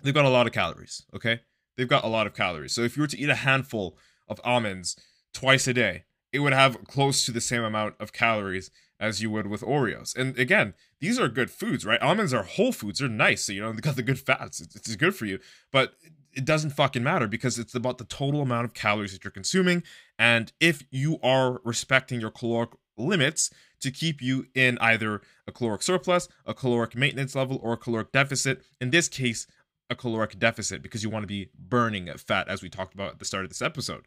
they've 0.01 0.13
got 0.13 0.23
a 0.23 0.29
lot 0.29 0.47
of 0.47 0.53
calories. 0.53 1.05
Okay, 1.13 1.41
they've 1.75 1.89
got 1.89 2.05
a 2.05 2.07
lot 2.07 2.25
of 2.25 2.33
calories. 2.33 2.71
So 2.71 2.83
if 2.83 2.95
you 2.95 3.01
were 3.01 3.07
to 3.07 3.19
eat 3.19 3.29
a 3.29 3.35
handful 3.35 3.97
of 4.29 4.39
almonds 4.45 4.95
twice 5.33 5.67
a 5.67 5.73
day, 5.73 6.05
it 6.31 6.39
would 6.39 6.53
have 6.53 6.85
close 6.85 7.25
to 7.25 7.33
the 7.33 7.41
same 7.41 7.63
amount 7.63 7.95
of 7.99 8.13
calories 8.13 8.71
as 8.97 9.21
you 9.21 9.29
would 9.29 9.47
with 9.47 9.61
Oreos. 9.61 10.15
And 10.15 10.39
again, 10.39 10.73
these 11.01 11.19
are 11.19 11.27
good 11.27 11.51
foods, 11.51 11.85
right? 11.85 12.01
Almonds 12.01 12.33
are 12.33 12.43
whole 12.43 12.71
foods. 12.71 12.99
They're 12.99 13.09
nice. 13.09 13.43
So, 13.43 13.51
you 13.51 13.61
know, 13.61 13.73
they 13.73 13.81
got 13.81 13.97
the 13.97 14.03
good 14.03 14.19
fats. 14.19 14.61
It's, 14.61 14.73
it's 14.73 14.95
good 14.95 15.15
for 15.15 15.25
you. 15.25 15.39
But 15.73 15.95
it 16.33 16.45
doesn't 16.45 16.69
fucking 16.69 17.03
matter 17.03 17.27
because 17.27 17.59
it's 17.59 17.75
about 17.75 17.97
the 17.97 18.05
total 18.05 18.41
amount 18.41 18.63
of 18.63 18.73
calories 18.73 19.11
that 19.11 19.25
you're 19.25 19.31
consuming. 19.31 19.83
And 20.17 20.53
if 20.61 20.83
you 20.91 21.19
are 21.21 21.59
respecting 21.65 22.21
your 22.21 22.31
caloric 22.31 22.69
limits 22.95 23.49
to 23.81 23.91
keep 23.91 24.21
you 24.21 24.47
in 24.55 24.77
either 24.79 25.21
a 25.47 25.51
caloric 25.51 25.81
surplus, 25.81 26.27
a 26.45 26.53
caloric 26.53 26.95
maintenance 26.95 27.35
level, 27.35 27.59
or 27.61 27.73
a 27.73 27.77
caloric 27.77 28.11
deficit, 28.11 28.63
in 28.79 28.91
this 28.91 29.07
case, 29.07 29.47
a 29.89 29.95
caloric 29.95 30.39
deficit 30.39 30.81
because 30.81 31.03
you 31.03 31.09
want 31.09 31.23
to 31.23 31.27
be 31.27 31.49
burning 31.57 32.09
fat, 32.17 32.47
as 32.47 32.61
we 32.61 32.69
talked 32.69 32.93
about 32.93 33.11
at 33.11 33.19
the 33.19 33.25
start 33.25 33.43
of 33.43 33.49
this 33.49 33.61
episode. 33.61 34.05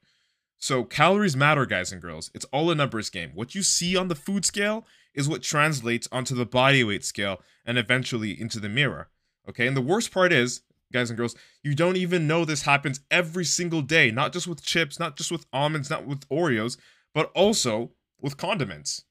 So 0.58 0.82
calories 0.84 1.36
matter, 1.36 1.66
guys 1.66 1.92
and 1.92 2.00
girls. 2.00 2.30
It's 2.34 2.46
all 2.46 2.70
a 2.70 2.74
numbers 2.74 3.10
game. 3.10 3.32
What 3.34 3.54
you 3.54 3.62
see 3.62 3.96
on 3.96 4.08
the 4.08 4.14
food 4.14 4.44
scale 4.44 4.86
is 5.12 5.28
what 5.28 5.42
translates 5.42 6.08
onto 6.10 6.34
the 6.34 6.46
body 6.46 6.82
weight 6.82 7.04
scale 7.04 7.42
and 7.66 7.76
eventually 7.76 8.40
into 8.40 8.58
the 8.60 8.68
mirror. 8.68 9.08
Okay, 9.48 9.66
and 9.66 9.76
the 9.76 9.82
worst 9.82 10.10
part 10.10 10.32
is, 10.32 10.62
guys 10.92 11.10
and 11.10 11.18
girls, 11.18 11.36
you 11.62 11.74
don't 11.74 11.96
even 11.96 12.26
know 12.26 12.44
this 12.44 12.62
happens 12.62 13.00
every 13.10 13.44
single 13.44 13.82
day, 13.82 14.10
not 14.10 14.32
just 14.32 14.46
with 14.46 14.64
chips, 14.64 14.98
not 14.98 15.16
just 15.16 15.30
with 15.30 15.44
almonds, 15.52 15.90
not 15.90 16.06
with 16.06 16.26
Oreos, 16.30 16.78
but 17.12 17.30
also 17.34 17.90
with 18.20 18.38
condiments. 18.38 19.04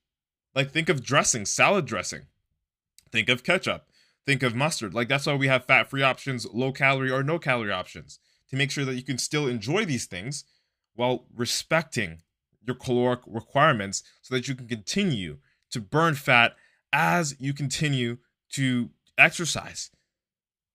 Like 0.55 0.71
think 0.71 0.89
of 0.89 1.03
dressing, 1.03 1.45
salad 1.45 1.85
dressing. 1.85 2.27
Think 3.11 3.29
of 3.29 3.43
ketchup. 3.43 3.87
Think 4.25 4.43
of 4.43 4.55
mustard. 4.55 4.93
Like 4.93 5.07
that's 5.07 5.25
why 5.25 5.35
we 5.35 5.47
have 5.47 5.65
fat-free 5.65 6.03
options, 6.03 6.45
low 6.53 6.71
calorie 6.71 7.11
or 7.11 7.23
no 7.23 7.39
calorie 7.39 7.71
options 7.71 8.19
to 8.49 8.55
make 8.55 8.71
sure 8.71 8.85
that 8.85 8.95
you 8.95 9.03
can 9.03 9.17
still 9.17 9.47
enjoy 9.47 9.85
these 9.85 10.05
things 10.05 10.45
while 10.95 11.25
respecting 11.35 12.21
your 12.65 12.75
caloric 12.75 13.19
requirements 13.25 14.03
so 14.21 14.35
that 14.35 14.47
you 14.47 14.55
can 14.55 14.67
continue 14.67 15.37
to 15.71 15.81
burn 15.81 16.15
fat 16.15 16.55
as 16.93 17.35
you 17.39 17.53
continue 17.53 18.17
to 18.51 18.91
exercise 19.17 19.89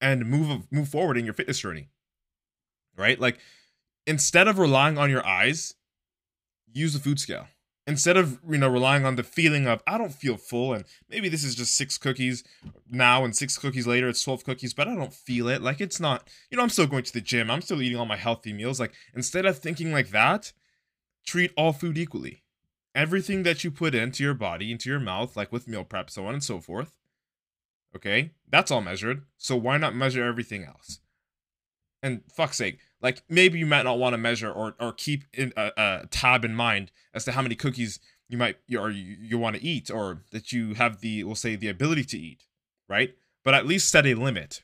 and 0.00 0.26
move 0.26 0.66
move 0.70 0.88
forward 0.88 1.16
in 1.16 1.25
your 1.25 1.35
fitness 1.35 1.61
journey. 1.61 1.88
Right? 2.97 3.18
Like 3.18 3.38
instead 4.06 4.49
of 4.49 4.58
relying 4.58 4.99
on 4.99 5.11
your 5.11 5.25
eyes, 5.25 5.75
use 6.73 6.92
the 6.92 6.99
food 6.99 7.20
scale. 7.20 7.47
Instead 7.88 8.16
of, 8.16 8.38
you 8.49 8.59
know, 8.59 8.68
relying 8.68 9.04
on 9.04 9.16
the 9.16 9.25
feeling 9.25 9.66
of 9.66 9.83
I 9.87 9.99
don't 9.99 10.14
feel 10.14 10.37
full 10.37 10.75
and 10.75 10.85
maybe 11.09 11.28
this 11.28 11.42
is 11.42 11.57
just 11.57 11.76
6 11.76 11.99
cookies 11.99 12.45
now 12.88 13.25
and 13.25 13.35
6 13.35 13.59
cookies 13.59 13.87
later 13.87 14.09
it's 14.09 14.23
12 14.23 14.45
cookies, 14.45 14.75
but 14.75 14.87
I 14.87 14.95
don't 14.95 15.12
feel 15.12 15.49
it. 15.49 15.62
Like 15.62 15.80
it's 15.80 15.99
not, 15.99 16.28
you 16.50 16.57
know, 16.57 16.62
I'm 16.62 16.68
still 16.68 16.87
going 16.87 17.02
to 17.02 17.12
the 17.12 17.21
gym. 17.21 17.50
I'm 17.50 17.62
still 17.62 17.83
eating 17.83 17.99
all 17.99 18.07
my 18.07 18.16
healthy 18.16 18.52
meals. 18.52 18.78
Like 18.78 18.92
instead 19.14 19.47
of 19.47 19.59
thinking 19.59 19.90
like 19.90 20.11
that, 20.11 20.52
treat 21.26 21.50
all 21.57 21.73
food 21.73 21.99
equally. 21.99 22.45
Everything 22.95 23.42
that 23.42 23.64
you 23.64 23.73
put 23.73 23.95
into 23.95 24.23
your 24.23 24.35
body, 24.35 24.71
into 24.71 24.88
your 24.88 25.00
mouth, 25.00 25.37
like 25.37 25.50
with 25.50 25.66
meal 25.66 25.85
prep, 25.85 26.11
so 26.11 26.26
on 26.26 26.35
and 26.35 26.45
so 26.45 26.61
forth, 26.61 26.99
Okay, 27.97 28.33
that's 28.49 28.71
all 28.71 28.80
measured. 28.80 29.23
So 29.37 29.57
why 29.57 29.78
not 29.78 29.95
measure 29.95 30.25
everything 30.25 30.64
else? 30.64 31.00
And 32.02 32.23
fuck's 32.33 32.59
sake, 32.59 32.78
like 33.00 33.22
maybe 33.28 33.58
you 33.58 33.66
might 33.66 33.84
not 33.84 33.98
want 33.98 34.14
to 34.14 34.18
measure 34.18 34.50
or 34.50 34.74
or 34.80 34.92
keep 34.92 35.24
in 35.32 35.52
a, 35.56 35.72
a 35.76 36.06
tab 36.10 36.44
in 36.44 36.54
mind 36.54 36.90
as 37.14 37.24
to 37.24 37.32
how 37.32 37.42
many 37.42 37.54
cookies 37.54 38.00
you 38.28 38.36
might 38.36 38.56
or 38.76 38.90
you, 38.90 39.16
you 39.20 39.38
want 39.38 39.56
to 39.56 39.62
eat 39.62 39.90
or 39.90 40.22
that 40.32 40.52
you 40.52 40.74
have 40.74 41.00
the 41.00 41.24
we'll 41.24 41.34
say 41.34 41.56
the 41.56 41.68
ability 41.68 42.04
to 42.04 42.18
eat, 42.18 42.44
right? 42.88 43.14
But 43.44 43.54
at 43.54 43.66
least 43.66 43.90
set 43.90 44.06
a 44.06 44.14
limit, 44.14 44.62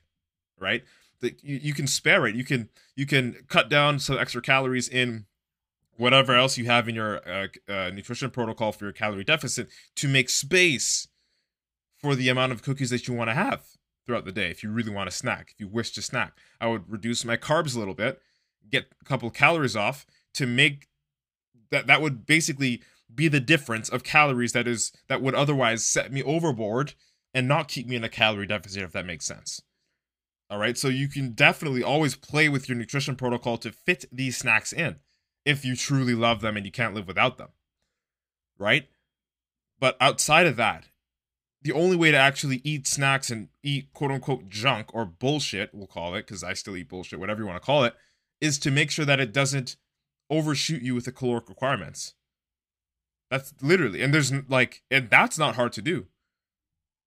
right? 0.58 0.84
That 1.20 1.42
you, 1.42 1.56
you 1.62 1.74
can 1.74 1.86
spare 1.86 2.26
it. 2.26 2.34
You 2.34 2.44
can 2.44 2.68
you 2.96 3.06
can 3.06 3.36
cut 3.48 3.68
down 3.68 3.98
some 3.98 4.18
extra 4.18 4.42
calories 4.42 4.88
in 4.88 5.26
whatever 5.96 6.34
else 6.34 6.58
you 6.58 6.64
have 6.66 6.88
in 6.88 6.94
your 6.94 7.26
uh, 7.28 7.46
uh, 7.68 7.90
nutrition 7.94 8.30
protocol 8.30 8.72
for 8.72 8.84
your 8.84 8.92
calorie 8.92 9.24
deficit 9.24 9.68
to 9.94 10.08
make 10.08 10.28
space 10.28 11.06
for 11.96 12.16
the 12.16 12.28
amount 12.28 12.52
of 12.52 12.62
cookies 12.62 12.90
that 12.90 13.06
you 13.06 13.14
want 13.14 13.30
to 13.30 13.34
have 13.34 13.62
throughout 14.06 14.24
the 14.24 14.32
day 14.32 14.50
if 14.50 14.62
you 14.62 14.70
really 14.70 14.92
want 14.92 15.10
to 15.10 15.16
snack, 15.16 15.50
if 15.52 15.60
you 15.60 15.68
wish 15.68 15.92
to 15.92 16.02
snack. 16.02 16.32
I 16.60 16.66
would 16.66 16.90
reduce 16.90 17.24
my 17.24 17.36
carbs 17.36 17.74
a 17.74 17.78
little 17.78 17.94
bit, 17.94 18.20
get 18.70 18.86
a 19.00 19.04
couple 19.04 19.28
of 19.28 19.34
calories 19.34 19.76
off 19.76 20.06
to 20.34 20.46
make 20.46 20.88
that 21.70 21.86
that 21.86 22.02
would 22.02 22.26
basically 22.26 22.82
be 23.12 23.28
the 23.28 23.40
difference 23.40 23.88
of 23.88 24.04
calories 24.04 24.52
that 24.52 24.66
is 24.66 24.92
that 25.08 25.22
would 25.22 25.34
otherwise 25.34 25.86
set 25.86 26.12
me 26.12 26.22
overboard 26.22 26.94
and 27.32 27.48
not 27.48 27.68
keep 27.68 27.86
me 27.86 27.96
in 27.96 28.04
a 28.04 28.08
calorie 28.08 28.46
deficit 28.46 28.82
if 28.82 28.92
that 28.92 29.06
makes 29.06 29.26
sense. 29.26 29.60
All 30.50 30.58
right? 30.58 30.76
So 30.76 30.88
you 30.88 31.08
can 31.08 31.32
definitely 31.32 31.82
always 31.82 32.14
play 32.14 32.48
with 32.48 32.68
your 32.68 32.78
nutrition 32.78 33.16
protocol 33.16 33.56
to 33.58 33.72
fit 33.72 34.04
these 34.12 34.36
snacks 34.36 34.72
in 34.72 34.96
if 35.44 35.64
you 35.64 35.74
truly 35.74 36.14
love 36.14 36.40
them 36.40 36.56
and 36.56 36.64
you 36.64 36.72
can't 36.72 36.94
live 36.94 37.06
without 37.06 37.38
them. 37.38 37.48
Right? 38.58 38.88
But 39.80 39.96
outside 40.00 40.46
of 40.46 40.56
that, 40.56 40.84
the 41.64 41.72
only 41.72 41.96
way 41.96 42.10
to 42.10 42.16
actually 42.16 42.60
eat 42.62 42.86
snacks 42.86 43.30
and 43.30 43.48
eat 43.62 43.92
quote 43.94 44.10
unquote 44.10 44.48
junk 44.48 44.94
or 44.94 45.04
bullshit, 45.04 45.74
we'll 45.74 45.86
call 45.86 46.14
it, 46.14 46.26
because 46.26 46.44
I 46.44 46.52
still 46.52 46.76
eat 46.76 46.88
bullshit, 46.88 47.18
whatever 47.18 47.40
you 47.40 47.46
want 47.46 47.60
to 47.60 47.66
call 47.66 47.84
it, 47.84 47.94
is 48.40 48.58
to 48.60 48.70
make 48.70 48.90
sure 48.90 49.06
that 49.06 49.18
it 49.18 49.32
doesn't 49.32 49.76
overshoot 50.30 50.82
you 50.82 50.94
with 50.94 51.06
the 51.06 51.12
caloric 51.12 51.48
requirements. 51.48 52.14
That's 53.30 53.54
literally, 53.62 54.02
and 54.02 54.12
there's 54.12 54.32
like, 54.48 54.82
and 54.90 55.08
that's 55.08 55.38
not 55.38 55.56
hard 55.56 55.72
to 55.72 55.82
do. 55.82 56.06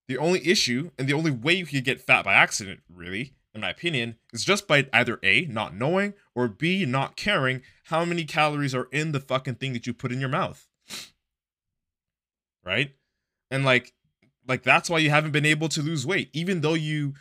The 0.08 0.18
only 0.18 0.46
issue 0.48 0.92
and 0.98 1.08
the 1.08 1.14
only 1.14 1.32
way 1.32 1.54
you 1.54 1.66
could 1.66 1.84
get 1.84 2.02
fat 2.02 2.26
by 2.26 2.34
accident, 2.34 2.82
really, 2.92 3.34
in 3.54 3.62
my 3.62 3.70
opinion, 3.70 4.16
is 4.34 4.44
just 4.44 4.68
by 4.68 4.88
either 4.92 5.20
A, 5.22 5.46
not 5.46 5.76
knowing, 5.76 6.16
or 6.34 6.48
B, 6.48 6.86
not 6.86 7.16
caring 7.16 7.62
how 7.86 8.06
many 8.06 8.26
calories 8.26 8.74
are 8.74 8.88
in 8.92 9.12
the 9.12 9.20
fucking 9.20 9.56
thing 9.56 9.74
that 9.74 9.86
you 9.86 9.94
put 9.94 10.12
in 10.12 10.20
your 10.20 10.30
mouth. 10.30 10.68
Right? 12.66 12.96
And 13.52 13.64
like, 13.64 13.94
like 14.48 14.64
that's 14.64 14.90
why 14.90 15.00
you 15.00 15.10
haven't 15.10 15.32
been 15.32 15.46
able 15.46 15.70
to 15.70 15.82
lose 15.82 16.06
weight, 16.06 16.30
even 16.34 16.62
though 16.62 16.74
you 16.74 17.14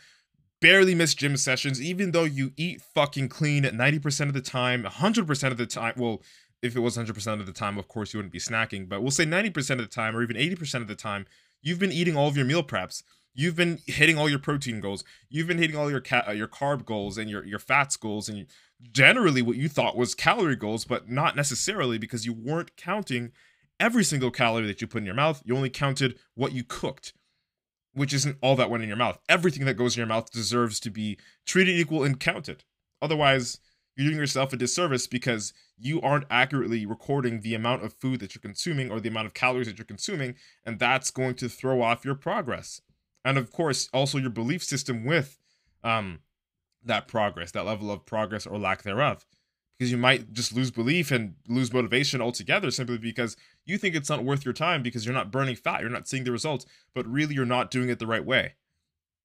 barely 0.60 0.94
miss 0.94 1.14
gym 1.14 1.36
sessions, 1.36 1.80
even 1.80 2.12
though 2.12 2.24
you 2.24 2.52
eat 2.56 2.80
fucking 2.80 3.28
clean 3.28 3.64
90% 3.64 4.28
of 4.28 4.32
the 4.34 4.40
time, 4.40 4.84
100% 4.84 5.50
of 5.50 5.56
the 5.56 5.66
time. 5.66 5.94
Well, 5.96 6.22
if 6.62 6.74
it 6.74 6.80
was 6.80 6.96
100% 6.96 7.40
of 7.40 7.46
the 7.46 7.52
time, 7.52 7.78
of 7.78 7.88
course, 7.88 8.12
you 8.12 8.18
wouldn't 8.18 8.32
be 8.32 8.38
snacking, 8.38 8.88
but 8.88 9.02
we'll 9.02 9.10
say 9.10 9.24
90% 9.24 9.70
of 9.72 9.78
the 9.78 9.86
time 9.86 10.16
or 10.16 10.22
even 10.22 10.36
80% 10.36 10.76
of 10.80 10.88
the 10.88 10.94
time, 10.94 11.26
you've 11.62 11.78
been 11.78 11.92
eating 11.92 12.16
all 12.16 12.28
of 12.28 12.36
your 12.36 12.46
meal 12.46 12.62
preps. 12.62 13.02
You've 13.34 13.56
been 13.56 13.80
hitting 13.86 14.16
all 14.16 14.30
your 14.30 14.38
protein 14.38 14.80
goals. 14.80 15.04
You've 15.28 15.46
been 15.46 15.58
hitting 15.58 15.76
all 15.76 15.90
your 15.90 16.00
ca- 16.00 16.24
uh, 16.28 16.32
your 16.32 16.48
carb 16.48 16.86
goals 16.86 17.18
and 17.18 17.28
your 17.28 17.44
your 17.44 17.58
fats 17.58 17.96
goals 17.98 18.30
and 18.30 18.46
generally 18.92 19.42
what 19.42 19.56
you 19.56 19.68
thought 19.68 19.94
was 19.94 20.14
calorie 20.14 20.56
goals, 20.56 20.86
but 20.86 21.10
not 21.10 21.36
necessarily 21.36 21.98
because 21.98 22.24
you 22.24 22.32
weren't 22.32 22.74
counting 22.78 23.32
every 23.78 24.04
single 24.04 24.30
calorie 24.30 24.66
that 24.66 24.80
you 24.80 24.86
put 24.86 24.98
in 24.98 25.06
your 25.06 25.14
mouth. 25.14 25.42
You 25.44 25.56
only 25.56 25.70
counted 25.70 26.18
what 26.34 26.52
you 26.52 26.64
cooked, 26.64 27.12
which 27.92 28.12
isn't 28.12 28.38
all 28.42 28.56
that 28.56 28.70
went 28.70 28.82
in 28.82 28.88
your 28.88 28.98
mouth. 28.98 29.18
Everything 29.28 29.64
that 29.66 29.74
goes 29.74 29.96
in 29.96 30.00
your 30.00 30.06
mouth 30.06 30.30
deserves 30.30 30.80
to 30.80 30.90
be 30.90 31.18
treated 31.44 31.78
equal 31.78 32.04
and 32.04 32.18
counted. 32.18 32.64
Otherwise, 33.00 33.58
you're 33.96 34.08
doing 34.08 34.18
yourself 34.18 34.52
a 34.52 34.56
disservice 34.56 35.06
because 35.06 35.52
you 35.78 36.00
aren't 36.00 36.26
accurately 36.30 36.84
recording 36.84 37.40
the 37.40 37.54
amount 37.54 37.84
of 37.84 37.94
food 37.94 38.20
that 38.20 38.34
you're 38.34 38.42
consuming 38.42 38.90
or 38.90 39.00
the 39.00 39.08
amount 39.08 39.26
of 39.26 39.34
calories 39.34 39.66
that 39.66 39.78
you're 39.78 39.84
consuming, 39.84 40.34
and 40.64 40.78
that's 40.78 41.10
going 41.10 41.34
to 41.36 41.48
throw 41.48 41.82
off 41.82 42.04
your 42.04 42.14
progress. 42.14 42.80
And 43.24 43.38
of 43.38 43.50
course, 43.50 43.88
also 43.92 44.18
your 44.18 44.30
belief 44.30 44.62
system 44.62 45.04
with 45.04 45.38
um, 45.82 46.20
that 46.84 47.08
progress, 47.08 47.52
that 47.52 47.66
level 47.66 47.90
of 47.90 48.06
progress 48.06 48.46
or 48.46 48.58
lack 48.58 48.82
thereof 48.82 49.26
because 49.78 49.90
you 49.90 49.98
might 49.98 50.32
just 50.32 50.54
lose 50.54 50.70
belief 50.70 51.10
and 51.10 51.34
lose 51.48 51.72
motivation 51.72 52.20
altogether 52.20 52.70
simply 52.70 52.98
because 52.98 53.36
you 53.64 53.76
think 53.76 53.94
it's 53.94 54.08
not 54.08 54.24
worth 54.24 54.44
your 54.44 54.54
time 54.54 54.82
because 54.82 55.04
you're 55.04 55.14
not 55.14 55.30
burning 55.30 55.56
fat, 55.56 55.80
you're 55.80 55.90
not 55.90 56.08
seeing 56.08 56.24
the 56.24 56.32
results, 56.32 56.64
but 56.94 57.06
really 57.06 57.34
you're 57.34 57.44
not 57.44 57.70
doing 57.70 57.88
it 57.88 57.98
the 57.98 58.06
right 58.06 58.24
way. 58.24 58.54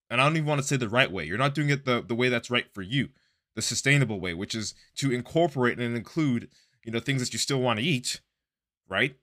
And 0.10 0.20
I 0.20 0.26
don't 0.26 0.36
even 0.36 0.48
want 0.48 0.60
to 0.60 0.68
say 0.68 0.76
the 0.76 0.90
right 0.90 1.10
way. 1.10 1.24
You're 1.24 1.38
not 1.38 1.56
doing 1.56 1.70
it 1.70 1.86
the, 1.86 2.04
the 2.06 2.16
way 2.16 2.28
that's 2.28 2.52
right 2.52 2.66
for 2.74 2.82
you, 2.82 3.10
the 3.56 3.62
sustainable 3.62 4.20
way, 4.20 4.34
which 4.34 4.54
is 4.54 4.76
to 4.98 5.12
incorporate 5.12 5.80
and 5.80 5.96
include, 5.96 6.50
you 6.84 6.92
know, 6.92 7.00
things 7.00 7.22
that 7.22 7.32
you 7.32 7.40
still 7.40 7.62
want 7.62 7.80
to 7.80 7.86
eat, 7.86 8.20
right? 8.90 9.16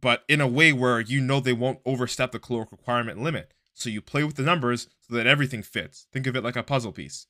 But 0.00 0.24
in 0.26 0.40
a 0.40 0.46
way 0.48 0.72
where 0.72 1.00
you 1.00 1.20
know 1.20 1.40
they 1.40 1.52
won't 1.52 1.80
overstep 1.84 2.32
the 2.32 2.38
caloric 2.38 2.72
requirement 2.72 3.20
limit. 3.20 3.52
So 3.74 3.90
you 3.90 4.00
play 4.00 4.24
with 4.24 4.36
the 4.36 4.42
numbers 4.42 4.88
so 5.02 5.14
that 5.16 5.26
everything 5.26 5.62
fits. 5.62 6.06
Think 6.10 6.26
of 6.26 6.34
it 6.34 6.42
like 6.42 6.56
a 6.56 6.62
puzzle 6.62 6.92
piece. 6.92 7.26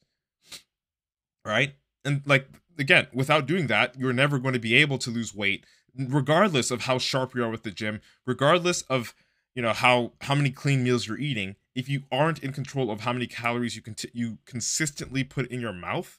Right? 1.44 1.74
And 2.04 2.22
like 2.24 2.48
again, 2.78 3.08
without 3.12 3.46
doing 3.46 3.66
that, 3.68 3.98
you're 3.98 4.12
never 4.12 4.38
going 4.38 4.54
to 4.54 4.60
be 4.60 4.74
able 4.74 4.98
to 4.98 5.10
lose 5.10 5.34
weight, 5.34 5.64
regardless 5.96 6.70
of 6.70 6.82
how 6.82 6.98
sharp 6.98 7.34
you 7.34 7.44
are 7.44 7.50
with 7.50 7.62
the 7.62 7.70
gym, 7.70 8.00
regardless 8.26 8.82
of 8.82 9.14
you 9.54 9.62
know 9.62 9.72
how 9.72 10.12
how 10.22 10.34
many 10.34 10.50
clean 10.50 10.84
meals 10.84 11.06
you're 11.06 11.18
eating. 11.18 11.56
If 11.74 11.88
you 11.88 12.02
aren't 12.10 12.42
in 12.42 12.52
control 12.52 12.90
of 12.90 13.00
how 13.00 13.12
many 13.12 13.26
calories 13.26 13.76
you 13.76 13.82
can 13.82 13.96
you 14.12 14.38
consistently 14.44 15.24
put 15.24 15.48
in 15.48 15.60
your 15.60 15.72
mouth, 15.72 16.18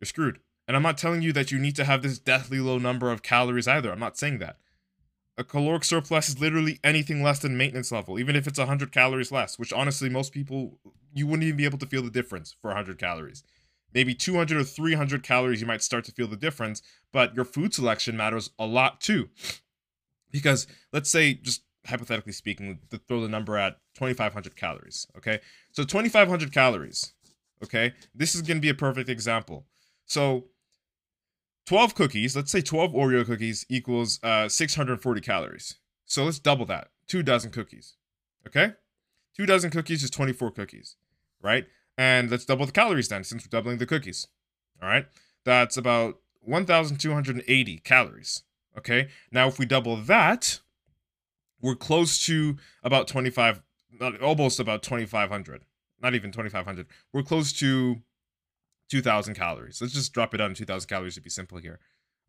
you're 0.00 0.06
screwed. 0.06 0.40
And 0.66 0.76
I'm 0.76 0.82
not 0.82 0.98
telling 0.98 1.22
you 1.22 1.32
that 1.32 1.50
you 1.50 1.58
need 1.58 1.76
to 1.76 1.84
have 1.84 2.02
this 2.02 2.18
deathly 2.18 2.60
low 2.60 2.78
number 2.78 3.10
of 3.10 3.22
calories 3.22 3.68
either. 3.68 3.90
I'm 3.90 3.98
not 3.98 4.16
saying 4.16 4.38
that. 4.38 4.56
A 5.36 5.44
caloric 5.44 5.82
surplus 5.84 6.28
is 6.28 6.40
literally 6.40 6.78
anything 6.84 7.22
less 7.22 7.38
than 7.38 7.56
maintenance 7.56 7.90
level, 7.90 8.18
even 8.18 8.36
if 8.36 8.46
it's 8.46 8.58
100 8.58 8.92
calories 8.92 9.32
less, 9.32 9.58
which 9.58 9.72
honestly, 9.72 10.08
most 10.08 10.32
people, 10.32 10.78
you 11.14 11.26
wouldn't 11.26 11.44
even 11.44 11.56
be 11.56 11.64
able 11.64 11.78
to 11.78 11.86
feel 11.86 12.02
the 12.02 12.10
difference 12.10 12.54
for 12.60 12.68
100 12.68 12.98
calories. 12.98 13.42
Maybe 13.94 14.14
200 14.14 14.58
or 14.58 14.64
300 14.64 15.22
calories, 15.22 15.60
you 15.60 15.66
might 15.66 15.82
start 15.82 16.04
to 16.06 16.12
feel 16.12 16.26
the 16.26 16.36
difference, 16.36 16.82
but 17.12 17.34
your 17.34 17.44
food 17.44 17.74
selection 17.74 18.16
matters 18.16 18.50
a 18.58 18.66
lot 18.66 19.00
too. 19.00 19.28
Because 20.30 20.66
let's 20.92 21.10
say, 21.10 21.34
just 21.34 21.62
hypothetically 21.86 22.32
speaking, 22.32 22.78
to 22.90 22.98
throw 22.98 23.20
the 23.20 23.28
number 23.28 23.56
at 23.56 23.78
2,500 23.94 24.56
calories, 24.56 25.06
okay? 25.16 25.40
So 25.72 25.84
2,500 25.84 26.52
calories, 26.52 27.12
okay? 27.62 27.92
This 28.14 28.34
is 28.34 28.42
to 28.42 28.54
be 28.60 28.68
a 28.68 28.74
perfect 28.74 29.08
example. 29.08 29.66
So 30.06 30.46
12 31.66 31.94
cookies, 31.94 32.36
let's 32.36 32.50
say 32.50 32.60
12 32.60 32.92
Oreo 32.92 33.24
cookies 33.24 33.66
equals 33.68 34.18
uh, 34.22 34.48
640 34.48 35.20
calories. 35.20 35.76
So 36.06 36.24
let's 36.24 36.38
double 36.38 36.66
that. 36.66 36.88
Two 37.06 37.22
dozen 37.22 37.50
cookies. 37.50 37.96
Okay? 38.46 38.72
Two 39.36 39.46
dozen 39.46 39.70
cookies 39.70 40.02
is 40.02 40.10
24 40.10 40.50
cookies, 40.50 40.96
right? 41.40 41.66
And 41.98 42.30
let's 42.30 42.44
double 42.44 42.66
the 42.66 42.72
calories 42.72 43.08
then, 43.08 43.24
since 43.24 43.44
we're 43.44 43.56
doubling 43.56 43.78
the 43.78 43.86
cookies. 43.86 44.28
All 44.82 44.88
right? 44.88 45.06
That's 45.44 45.76
about 45.76 46.18
1,280 46.40 47.78
calories. 47.78 48.42
Okay? 48.76 49.08
Now, 49.30 49.48
if 49.48 49.58
we 49.58 49.66
double 49.66 49.96
that, 49.96 50.60
we're 51.60 51.76
close 51.76 52.24
to 52.26 52.56
about 52.82 53.08
25, 53.08 53.62
almost 54.20 54.58
about 54.58 54.82
2,500. 54.82 55.64
Not 56.02 56.14
even 56.14 56.32
2,500. 56.32 56.86
We're 57.12 57.22
close 57.22 57.52
to 57.54 58.02
2,000 58.88 59.34
calories. 59.34 59.80
Let's 59.80 59.94
just 59.94 60.12
drop 60.12 60.34
it 60.34 60.38
down 60.38 60.50
to 60.50 60.54
2,000 60.56 60.88
calories 60.88 61.14
to 61.14 61.20
be 61.20 61.30
simple 61.30 61.58
here. 61.58 61.78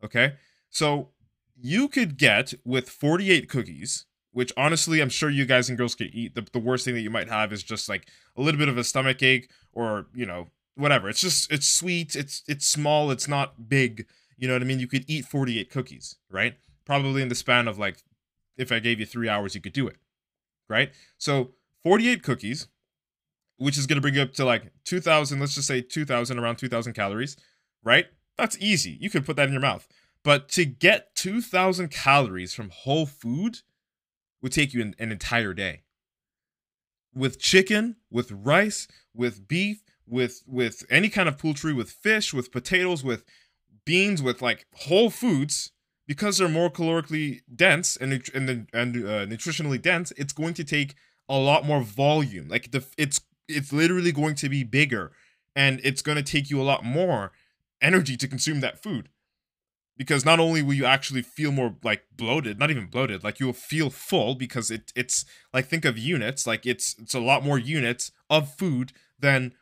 Okay? 0.02 0.34
So 0.70 1.10
you 1.56 1.88
could 1.88 2.16
get 2.16 2.54
with 2.64 2.88
48 2.88 3.48
cookies, 3.48 4.06
which 4.34 4.52
honestly, 4.56 5.00
I'm 5.00 5.08
sure 5.08 5.30
you 5.30 5.46
guys 5.46 5.68
and 5.68 5.78
girls 5.78 5.94
can 5.94 6.10
eat. 6.12 6.34
The, 6.34 6.46
the 6.52 6.58
worst 6.58 6.84
thing 6.84 6.94
that 6.94 7.00
you 7.00 7.10
might 7.10 7.28
have 7.28 7.52
is 7.52 7.62
just 7.62 7.88
like 7.88 8.06
a 8.36 8.42
little 8.42 8.58
bit 8.58 8.68
of 8.68 8.76
a 8.76 8.84
stomach 8.84 9.22
ache 9.22 9.48
or, 9.72 10.06
you 10.14 10.26
know, 10.26 10.48
whatever. 10.74 11.08
It's 11.08 11.20
just, 11.20 11.50
it's 11.50 11.68
sweet, 11.68 12.14
it's, 12.14 12.42
it's 12.46 12.66
small, 12.66 13.10
it's 13.10 13.28
not 13.28 13.68
big. 13.68 14.06
You 14.36 14.48
know 14.48 14.54
what 14.54 14.62
I 14.62 14.66
mean? 14.66 14.80
You 14.80 14.88
could 14.88 15.04
eat 15.08 15.24
48 15.24 15.70
cookies, 15.70 16.16
right? 16.30 16.54
Probably 16.84 17.22
in 17.22 17.28
the 17.28 17.34
span 17.34 17.66
of 17.68 17.78
like, 17.78 18.02
if 18.56 18.70
I 18.70 18.78
gave 18.80 19.00
you 19.00 19.06
three 19.06 19.28
hours, 19.28 19.54
you 19.54 19.60
could 19.60 19.72
do 19.72 19.86
it, 19.86 19.96
right? 20.68 20.92
So 21.16 21.54
48 21.84 22.22
cookies 22.22 22.68
which 23.56 23.78
is 23.78 23.86
going 23.86 23.96
to 23.96 24.00
bring 24.00 24.14
you 24.14 24.22
up 24.22 24.32
to 24.32 24.44
like 24.44 24.72
2000 24.84 25.38
let's 25.38 25.54
just 25.54 25.68
say 25.68 25.80
2000 25.80 26.38
around 26.38 26.56
2000 26.56 26.92
calories 26.92 27.36
right 27.82 28.06
that's 28.36 28.58
easy 28.58 28.96
you 29.00 29.10
could 29.10 29.24
put 29.24 29.36
that 29.36 29.46
in 29.46 29.52
your 29.52 29.62
mouth 29.62 29.86
but 30.22 30.48
to 30.48 30.64
get 30.64 31.14
2000 31.14 31.88
calories 31.90 32.54
from 32.54 32.70
whole 32.70 33.06
food 33.06 33.58
would 34.44 34.52
take 34.52 34.74
you 34.74 34.82
an, 34.82 34.94
an 34.98 35.10
entire 35.10 35.54
day. 35.54 35.80
With 37.14 37.40
chicken 37.40 37.96
with 38.10 38.30
rice 38.30 38.86
with 39.14 39.48
beef 39.48 39.82
with 40.06 40.42
with 40.46 40.84
any 40.90 41.08
kind 41.08 41.28
of 41.30 41.38
poultry 41.38 41.72
with 41.72 41.90
fish 41.90 42.34
with 42.34 42.52
potatoes 42.52 43.02
with 43.02 43.24
beans 43.86 44.20
with 44.20 44.42
like 44.42 44.66
whole 44.74 45.08
foods 45.08 45.72
because 46.06 46.36
they're 46.36 46.48
more 46.48 46.68
calorically 46.68 47.40
dense 47.54 47.96
and 47.96 48.12
and 48.34 48.68
and 48.74 48.96
uh, 48.96 49.24
nutritionally 49.24 49.80
dense 49.80 50.12
it's 50.18 50.34
going 50.34 50.52
to 50.52 50.64
take 50.64 50.94
a 51.26 51.38
lot 51.38 51.64
more 51.64 51.80
volume. 51.80 52.48
Like 52.48 52.70
the 52.70 52.84
it's 52.98 53.22
it's 53.48 53.72
literally 53.72 54.12
going 54.12 54.34
to 54.34 54.50
be 54.50 54.62
bigger 54.62 55.12
and 55.56 55.80
it's 55.82 56.02
going 56.02 56.16
to 56.16 56.22
take 56.22 56.50
you 56.50 56.60
a 56.60 56.68
lot 56.72 56.84
more 56.84 57.32
energy 57.80 58.16
to 58.18 58.28
consume 58.28 58.60
that 58.60 58.82
food 58.82 59.08
because 59.96 60.24
not 60.24 60.40
only 60.40 60.62
will 60.62 60.74
you 60.74 60.84
actually 60.84 61.22
feel 61.22 61.52
more 61.52 61.74
like 61.82 62.04
bloated 62.16 62.58
not 62.58 62.70
even 62.70 62.86
bloated 62.86 63.22
like 63.22 63.38
you'll 63.40 63.52
feel 63.52 63.90
full 63.90 64.34
because 64.34 64.70
it 64.70 64.92
it's 64.96 65.24
like 65.52 65.66
think 65.66 65.84
of 65.84 65.96
units 65.96 66.46
like 66.46 66.66
it's 66.66 66.96
it's 66.98 67.14
a 67.14 67.20
lot 67.20 67.44
more 67.44 67.58
units 67.58 68.10
of 68.28 68.52
food 68.54 68.92
than 69.18 69.52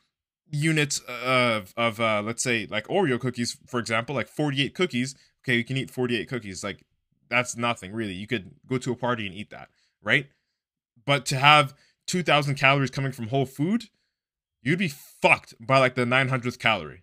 units 0.50 1.00
of 1.08 1.72
of 1.76 2.00
uh 2.00 2.22
let's 2.22 2.42
say 2.42 2.66
like 2.70 2.86
oreo 2.88 3.18
cookies 3.18 3.56
for 3.66 3.80
example 3.80 4.14
like 4.14 4.28
48 4.28 4.74
cookies. 4.74 5.14
Okay 5.44 5.56
you 5.56 5.64
can 5.64 5.76
eat 5.76 5.90
48 5.90 6.28
cookies 6.28 6.62
like 6.62 6.84
that's 7.28 7.56
nothing 7.56 7.92
really. 7.92 8.12
You 8.12 8.26
could 8.26 8.50
go 8.66 8.76
to 8.78 8.92
a 8.92 8.96
party 8.96 9.26
and 9.26 9.34
eat 9.34 9.50
that 9.50 9.68
right? 10.02 10.26
But 11.04 11.24
to 11.26 11.38
have 11.38 11.74
2000 12.06 12.56
calories 12.56 12.90
coming 12.90 13.12
from 13.12 13.28
whole 13.28 13.46
food, 13.46 13.84
you'd 14.62 14.78
be 14.78 14.88
fucked 14.88 15.54
by 15.60 15.78
like 15.78 15.94
the 15.94 16.04
900th 16.04 16.58
calorie. 16.58 17.02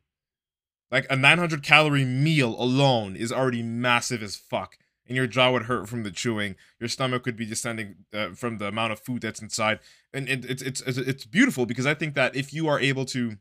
Like 0.91 1.05
a 1.09 1.15
900 1.15 1.63
calorie 1.63 2.05
meal 2.05 2.55
alone 2.59 3.15
is 3.15 3.31
already 3.31 3.61
massive 3.61 4.23
as 4.23 4.35
fuck. 4.35 4.77
And 5.07 5.15
your 5.15 5.27
jaw 5.27 5.51
would 5.51 5.63
hurt 5.63 5.89
from 5.89 6.03
the 6.03 6.11
chewing. 6.11 6.55
Your 6.79 6.87
stomach 6.87 7.25
would 7.25 7.35
be 7.35 7.45
descending 7.45 7.95
uh, 8.13 8.29
from 8.29 8.59
the 8.59 8.67
amount 8.67 8.93
of 8.93 8.99
food 8.99 9.23
that's 9.23 9.41
inside. 9.41 9.79
And 10.13 10.29
it, 10.29 10.45
it's, 10.45 10.61
it's, 10.61 10.81
it's 10.81 11.25
beautiful 11.25 11.65
because 11.65 11.87
I 11.87 11.95
think 11.95 12.13
that 12.13 12.35
if 12.35 12.53
you 12.53 12.67
are 12.67 12.79
able 12.79 13.05
to 13.05 13.37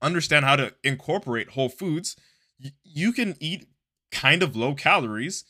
understand 0.00 0.44
how 0.44 0.56
to 0.56 0.74
incorporate 0.82 1.50
whole 1.50 1.68
foods, 1.68 2.16
y- 2.62 2.72
you 2.82 3.12
can 3.12 3.36
eat 3.40 3.66
kind 4.10 4.42
of 4.42 4.56
low 4.56 4.74
calories, 4.74 5.44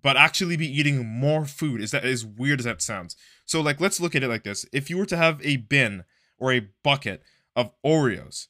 but 0.00 0.16
actually 0.16 0.56
be 0.56 0.70
eating 0.70 1.04
more 1.04 1.46
food. 1.46 1.80
Is 1.80 1.90
that 1.90 2.04
as 2.04 2.24
weird 2.24 2.60
as 2.60 2.64
that 2.64 2.80
sounds? 2.80 3.16
So 3.44 3.60
like 3.60 3.80
let's 3.80 4.00
look 4.00 4.14
at 4.14 4.22
it 4.22 4.28
like 4.28 4.44
this. 4.44 4.64
If 4.72 4.88
you 4.88 4.98
were 4.98 5.06
to 5.06 5.16
have 5.16 5.44
a 5.44 5.56
bin 5.56 6.04
or 6.38 6.52
a 6.52 6.68
bucket 6.84 7.22
of 7.56 7.72
Oreos, 7.84 8.46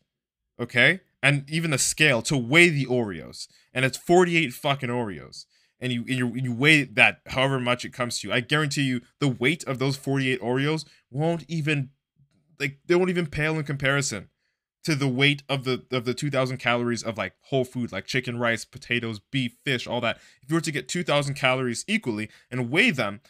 okay? 0.60 1.00
And 1.22 1.44
even 1.48 1.70
the 1.70 1.78
scale 1.78 2.22
to 2.22 2.36
weigh 2.36 2.70
the 2.70 2.86
Oreos, 2.86 3.46
and 3.74 3.84
it's 3.84 3.98
48 3.98 4.52
fucking 4.54 4.88
Oreos. 4.88 5.44
And 5.82 5.92
you, 5.92 6.00
and 6.00 6.10
you 6.10 6.34
you 6.34 6.52
weigh 6.52 6.84
that 6.84 7.20
however 7.26 7.58
much 7.58 7.84
it 7.84 7.92
comes 7.92 8.20
to 8.20 8.28
you. 8.28 8.34
I 8.34 8.40
guarantee 8.40 8.82
you 8.82 9.00
the 9.18 9.28
weight 9.28 9.64
of 9.64 9.78
those 9.78 9.96
48 9.96 10.40
Oreos 10.40 10.84
won't 11.10 11.44
even 11.48 11.90
like 12.58 12.78
they 12.86 12.94
won't 12.94 13.10
even 13.10 13.26
pale 13.26 13.58
in 13.58 13.64
comparison 13.64 14.28
to 14.84 14.94
the 14.94 15.08
weight 15.08 15.42
of 15.48 15.64
the 15.64 15.84
of 15.90 16.04
the 16.04 16.14
2000 16.14 16.58
calories 16.58 17.02
of 17.02 17.18
like 17.18 17.34
whole 17.44 17.64
food 17.64 17.92
like 17.92 18.06
chicken 18.06 18.38
rice 18.38 18.64
potatoes 18.64 19.20
beef 19.30 19.56
fish 19.64 19.86
all 19.86 20.00
that 20.00 20.18
if 20.42 20.50
you 20.50 20.54
were 20.54 20.60
to 20.60 20.72
get 20.72 20.88
2000 20.88 21.34
calories 21.34 21.84
equally 21.88 22.30
and 22.50 22.70
weigh 22.70 22.90
them 22.90 23.20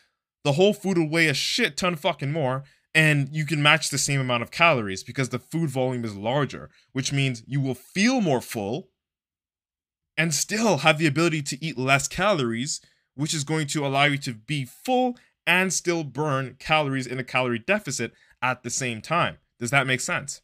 the 0.44 0.52
whole 0.52 0.72
food 0.72 0.98
will 0.98 1.08
weigh 1.08 1.28
a 1.28 1.34
shit 1.34 1.76
ton 1.76 1.96
fucking 1.96 2.32
more 2.32 2.64
and 2.94 3.28
you 3.30 3.46
can 3.46 3.62
match 3.62 3.90
the 3.90 3.98
same 3.98 4.20
amount 4.20 4.42
of 4.42 4.50
calories 4.50 5.02
because 5.02 5.28
the 5.28 5.38
food 5.38 5.70
volume 5.70 6.04
is 6.04 6.16
larger, 6.16 6.70
which 6.92 7.12
means 7.12 7.42
you 7.46 7.60
will 7.60 7.74
feel 7.74 8.20
more 8.20 8.40
full 8.40 8.88
and 10.16 10.34
still 10.34 10.78
have 10.78 10.98
the 10.98 11.06
ability 11.06 11.42
to 11.42 11.64
eat 11.64 11.78
less 11.78 12.08
calories, 12.08 12.80
which 13.14 13.32
is 13.32 13.44
going 13.44 13.66
to 13.68 13.86
allow 13.86 14.04
you 14.04 14.18
to 14.18 14.34
be 14.34 14.64
full 14.64 15.16
and 15.46 15.72
still 15.72 16.04
burn 16.04 16.56
calories 16.58 17.06
in 17.06 17.18
a 17.18 17.24
calorie 17.24 17.58
deficit 17.58 18.12
at 18.42 18.62
the 18.62 18.70
same 18.70 19.00
time. 19.00 19.38
Does 19.58 19.70
that 19.70 19.86
make 19.86 20.00
sense? 20.00 20.40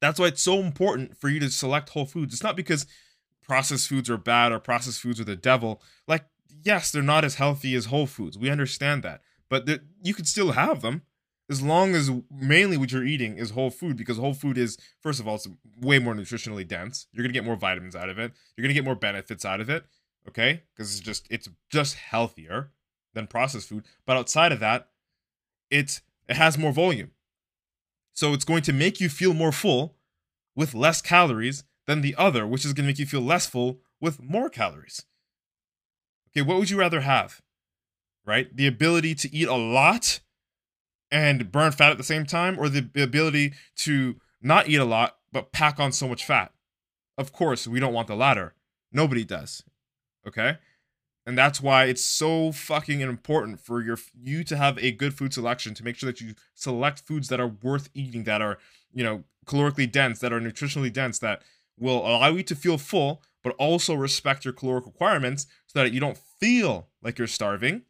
That's 0.00 0.18
why 0.18 0.26
it's 0.26 0.42
so 0.42 0.60
important 0.60 1.16
for 1.16 1.28
you 1.28 1.40
to 1.40 1.50
select 1.50 1.90
whole 1.90 2.06
foods. 2.06 2.32
It's 2.32 2.42
not 2.42 2.56
because 2.56 2.86
processed 3.42 3.88
foods 3.88 4.08
are 4.08 4.16
bad 4.16 4.52
or 4.52 4.58
processed 4.58 5.00
foods 5.00 5.20
are 5.20 5.24
the 5.24 5.36
devil. 5.36 5.82
Like 6.06 6.24
yes, 6.62 6.90
they're 6.90 7.02
not 7.02 7.24
as 7.24 7.36
healthy 7.36 7.74
as 7.74 7.86
whole 7.86 8.06
foods. 8.06 8.38
We 8.38 8.50
understand 8.50 9.02
that. 9.02 9.22
But 9.50 9.68
you 10.02 10.14
can 10.14 10.24
still 10.24 10.52
have 10.52 10.80
them 10.80 11.02
as 11.50 11.60
long 11.60 11.96
as 11.96 12.10
mainly 12.30 12.76
what 12.76 12.92
you're 12.92 13.04
eating 13.04 13.36
is 13.36 13.50
whole 13.50 13.70
food 13.70 13.96
because 13.96 14.16
whole 14.16 14.32
food 14.32 14.56
is 14.56 14.78
first 15.00 15.18
of 15.18 15.26
all 15.26 15.34
it's 15.34 15.48
way 15.80 15.98
more 15.98 16.14
nutritionally 16.14 16.66
dense. 16.66 17.08
You're 17.12 17.24
going 17.24 17.32
to 17.32 17.36
get 17.36 17.44
more 17.44 17.56
vitamins 17.56 17.96
out 17.96 18.08
of 18.08 18.18
it. 18.18 18.32
You're 18.56 18.62
going 18.62 18.70
to 18.70 18.80
get 18.80 18.84
more 18.84 18.94
benefits 18.94 19.44
out 19.44 19.60
of 19.60 19.68
it, 19.68 19.84
okay? 20.28 20.62
Cuz 20.76 20.92
it's 20.92 21.00
just 21.00 21.26
it's 21.28 21.48
just 21.68 21.96
healthier 21.96 22.70
than 23.12 23.26
processed 23.26 23.68
food. 23.68 23.84
But 24.06 24.16
outside 24.16 24.52
of 24.52 24.60
that, 24.60 24.88
it's 25.68 26.00
it 26.28 26.36
has 26.36 26.56
more 26.56 26.72
volume. 26.72 27.10
So 28.12 28.32
it's 28.32 28.44
going 28.44 28.62
to 28.62 28.72
make 28.72 29.00
you 29.00 29.08
feel 29.08 29.34
more 29.34 29.52
full 29.52 29.96
with 30.54 30.74
less 30.74 31.02
calories 31.02 31.64
than 31.86 32.02
the 32.02 32.14
other, 32.16 32.46
which 32.46 32.64
is 32.64 32.72
going 32.72 32.84
to 32.84 32.90
make 32.90 33.00
you 33.00 33.06
feel 33.06 33.20
less 33.22 33.46
full 33.46 33.80
with 34.00 34.22
more 34.22 34.48
calories. 34.48 35.04
Okay, 36.28 36.42
what 36.42 36.58
would 36.58 36.70
you 36.70 36.78
rather 36.78 37.00
have? 37.00 37.40
Right? 38.30 38.56
The 38.56 38.68
ability 38.68 39.16
to 39.16 39.34
eat 39.34 39.48
a 39.48 39.56
lot 39.56 40.20
and 41.10 41.50
burn 41.50 41.72
fat 41.72 41.90
at 41.90 41.98
the 41.98 42.04
same 42.04 42.24
time, 42.24 42.60
or 42.60 42.68
the 42.68 42.88
ability 43.02 43.54
to 43.78 44.20
not 44.40 44.68
eat 44.68 44.76
a 44.76 44.84
lot 44.84 45.16
but 45.32 45.50
pack 45.50 45.80
on 45.80 45.90
so 45.90 46.06
much 46.06 46.24
fat? 46.24 46.52
Of 47.18 47.32
course, 47.32 47.66
we 47.66 47.80
don't 47.80 47.92
want 47.92 48.06
the 48.06 48.14
latter. 48.14 48.54
Nobody 48.92 49.24
does. 49.24 49.64
Okay? 50.24 50.58
And 51.26 51.36
that's 51.36 51.60
why 51.60 51.86
it's 51.86 52.04
so 52.04 52.52
fucking 52.52 53.00
important 53.00 53.58
for 53.58 53.82
your 53.82 53.98
you 54.22 54.44
to 54.44 54.56
have 54.56 54.78
a 54.78 54.92
good 54.92 55.12
food 55.12 55.34
selection 55.34 55.74
to 55.74 55.84
make 55.84 55.96
sure 55.96 56.08
that 56.10 56.20
you 56.20 56.34
select 56.54 57.00
foods 57.00 57.28
that 57.30 57.40
are 57.40 57.56
worth 57.62 57.90
eating, 57.94 58.22
that 58.24 58.40
are, 58.40 58.58
you 58.92 59.02
know, 59.02 59.24
calorically 59.44 59.90
dense, 59.90 60.20
that 60.20 60.32
are 60.32 60.40
nutritionally 60.40 60.92
dense, 60.92 61.18
that 61.18 61.42
will 61.76 61.98
allow 61.98 62.28
you 62.28 62.44
to 62.44 62.54
feel 62.54 62.78
full, 62.78 63.22
but 63.42 63.56
also 63.58 63.94
respect 63.94 64.44
your 64.44 64.54
caloric 64.54 64.86
requirements 64.86 65.46
so 65.66 65.80
that 65.80 65.92
you 65.92 65.98
don't 65.98 66.18
feel 66.38 66.88
like 67.02 67.18
you're 67.18 67.26
starving, 67.26 67.82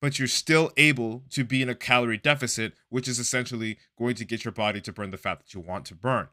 but 0.00 0.18
you're 0.18 0.28
still 0.28 0.72
able 0.76 1.22
to 1.30 1.44
be 1.44 1.62
in 1.62 1.68
a 1.68 1.74
calorie 1.74 2.18
deficit, 2.18 2.74
which 2.88 3.08
is 3.08 3.18
essentially 3.18 3.78
going 3.98 4.14
to 4.16 4.24
get 4.24 4.44
your 4.44 4.52
body 4.52 4.80
to 4.80 4.92
burn 4.92 5.10
the 5.10 5.16
fat 5.16 5.38
that 5.38 5.54
you 5.54 5.60
want 5.60 5.86
to 5.86 5.94
burn. 5.94 6.28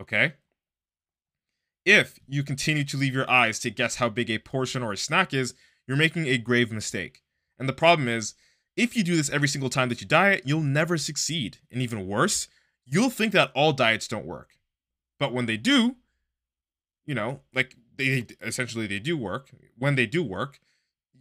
Okay? 0.00 0.34
If 1.84 2.18
you 2.26 2.42
continue 2.42 2.84
to 2.84 2.96
leave 2.96 3.14
your 3.14 3.30
eyes 3.30 3.58
to 3.60 3.70
guess 3.70 3.96
how 3.96 4.08
big 4.08 4.30
a 4.30 4.38
portion 4.38 4.82
or 4.82 4.92
a 4.92 4.96
snack 4.96 5.34
is, 5.34 5.54
you're 5.86 5.96
making 5.96 6.26
a 6.26 6.38
grave 6.38 6.72
mistake. 6.72 7.22
And 7.58 7.68
the 7.68 7.74
problem 7.74 8.08
is, 8.08 8.34
if 8.76 8.96
you 8.96 9.04
do 9.04 9.16
this 9.16 9.30
every 9.30 9.48
single 9.48 9.70
time 9.70 9.88
that 9.88 10.00
you 10.00 10.06
diet, 10.06 10.42
you'll 10.44 10.60
never 10.60 10.98
succeed. 10.98 11.58
And 11.70 11.80
even 11.80 12.08
worse, 12.08 12.48
you'll 12.84 13.10
think 13.10 13.32
that 13.32 13.52
all 13.54 13.72
diets 13.72 14.08
don't 14.08 14.26
work. 14.26 14.50
But 15.18 15.32
when 15.32 15.46
they 15.46 15.56
do, 15.56 15.96
you 17.06 17.14
know, 17.14 17.40
like 17.54 17.76
they 17.96 18.26
essentially 18.40 18.86
they 18.86 18.98
do 18.98 19.16
work. 19.16 19.50
When 19.78 19.94
they 19.94 20.06
do 20.06 20.22
work, 20.22 20.60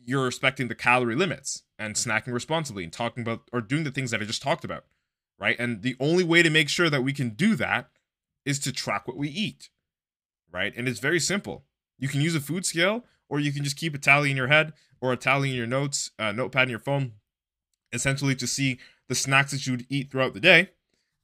you're 0.05 0.25
respecting 0.25 0.67
the 0.67 0.75
calorie 0.75 1.15
limits 1.15 1.63
and 1.79 1.95
snacking 1.95 2.33
responsibly 2.33 2.83
and 2.83 2.93
talking 2.93 3.21
about 3.21 3.41
or 3.51 3.61
doing 3.61 3.83
the 3.83 3.91
things 3.91 4.11
that 4.11 4.21
I 4.21 4.25
just 4.25 4.41
talked 4.41 4.63
about, 4.63 4.85
right? 5.39 5.57
And 5.59 5.81
the 5.81 5.95
only 5.99 6.23
way 6.23 6.43
to 6.43 6.49
make 6.49 6.69
sure 6.69 6.89
that 6.89 7.03
we 7.03 7.13
can 7.13 7.29
do 7.29 7.55
that 7.55 7.89
is 8.45 8.59
to 8.59 8.71
track 8.71 9.07
what 9.07 9.17
we 9.17 9.29
eat, 9.29 9.69
right? 10.51 10.73
And 10.75 10.87
it's 10.87 10.99
very 10.99 11.19
simple. 11.19 11.65
You 11.97 12.07
can 12.07 12.21
use 12.21 12.35
a 12.35 12.41
food 12.41 12.65
scale 12.65 13.05
or 13.29 13.39
you 13.39 13.51
can 13.51 13.63
just 13.63 13.77
keep 13.77 13.95
a 13.95 13.97
tally 13.97 14.31
in 14.31 14.37
your 14.37 14.47
head 14.47 14.73
or 15.01 15.11
a 15.11 15.17
tally 15.17 15.49
in 15.49 15.55
your 15.55 15.67
notes, 15.67 16.11
uh, 16.19 16.31
notepad 16.31 16.63
in 16.63 16.69
your 16.69 16.79
phone, 16.79 17.13
essentially 17.91 18.35
to 18.35 18.47
see 18.47 18.79
the 19.07 19.15
snacks 19.15 19.51
that 19.51 19.65
you 19.65 19.73
would 19.73 19.85
eat 19.89 20.11
throughout 20.11 20.33
the 20.33 20.39
day, 20.39 20.69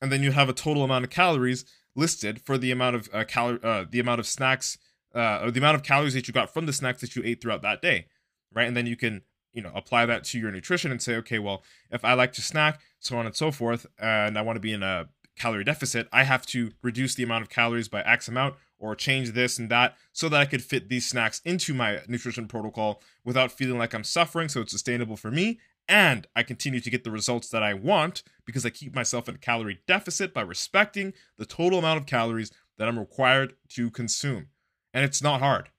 and 0.01 0.11
then 0.11 0.23
you 0.23 0.31
have 0.31 0.49
a 0.49 0.53
total 0.53 0.83
amount 0.83 1.03
of 1.03 1.09
calories 1.09 1.65
listed 1.95 2.41
for 2.41 2.57
the 2.57 2.71
amount 2.71 2.95
of 2.95 3.09
uh, 3.13 3.23
cal- 3.23 3.59
uh, 3.63 3.85
the 3.89 3.99
amount 3.99 4.19
of 4.19 4.27
snacks 4.27 4.77
uh, 5.15 5.39
or 5.43 5.51
the 5.51 5.59
amount 5.59 5.75
of 5.75 5.83
calories 5.83 6.13
that 6.13 6.27
you 6.27 6.33
got 6.33 6.53
from 6.53 6.65
the 6.65 6.73
snacks 6.73 7.01
that 7.01 7.15
you 7.15 7.21
ate 7.25 7.41
throughout 7.41 7.61
that 7.61 7.81
day, 7.81 8.05
right? 8.53 8.67
And 8.67 8.75
then 8.75 8.85
you 8.85 8.95
can 8.95 9.21
you 9.53 9.61
know 9.61 9.71
apply 9.73 10.05
that 10.05 10.23
to 10.25 10.39
your 10.39 10.51
nutrition 10.51 10.91
and 10.91 11.01
say, 11.01 11.15
okay, 11.17 11.39
well, 11.39 11.63
if 11.91 12.03
I 12.05 12.13
like 12.13 12.33
to 12.33 12.41
snack, 12.41 12.81
so 12.99 13.17
on 13.17 13.25
and 13.25 13.35
so 13.35 13.51
forth, 13.51 13.85
and 13.99 14.37
I 14.37 14.41
want 14.41 14.55
to 14.57 14.61
be 14.61 14.73
in 14.73 14.83
a 14.83 15.09
calorie 15.37 15.63
deficit, 15.63 16.07
I 16.11 16.23
have 16.23 16.45
to 16.47 16.71
reduce 16.81 17.15
the 17.15 17.23
amount 17.23 17.43
of 17.43 17.49
calories 17.49 17.87
by 17.87 18.01
X 18.01 18.27
amount 18.27 18.55
or 18.77 18.95
change 18.95 19.31
this 19.31 19.57
and 19.57 19.69
that 19.69 19.95
so 20.13 20.29
that 20.29 20.39
I 20.39 20.45
could 20.45 20.61
fit 20.61 20.89
these 20.89 21.07
snacks 21.07 21.41
into 21.45 21.73
my 21.73 22.01
nutrition 22.07 22.47
protocol 22.47 23.01
without 23.23 23.51
feeling 23.51 23.77
like 23.77 23.93
I'm 23.93 24.03
suffering 24.03 24.49
so 24.49 24.61
it's 24.61 24.71
sustainable 24.71 25.17
for 25.17 25.31
me 25.31 25.59
and 25.89 26.27
I 26.35 26.43
continue 26.43 26.79
to 26.79 26.89
get 26.89 27.03
the 27.03 27.09
results 27.09 27.49
that 27.49 27.63
I 27.63 27.73
want 27.73 28.21
because 28.45 28.63
I 28.65 28.69
keep 28.69 28.93
myself 28.93 29.27
in 29.27 29.35
a 29.35 29.39
calorie 29.39 29.79
deficit 29.87 30.35
by 30.35 30.41
respecting 30.41 31.13
the 31.37 31.47
total 31.47 31.79
amount 31.79 31.99
of 31.99 32.05
calories 32.05 32.51
that 32.77 32.87
I'm 32.87 32.99
required 32.99 33.55
to 33.69 33.89
consume. 33.89 34.47
And 34.93 35.03
it's 35.03 35.23
not 35.23 35.39
hard. 35.39 35.69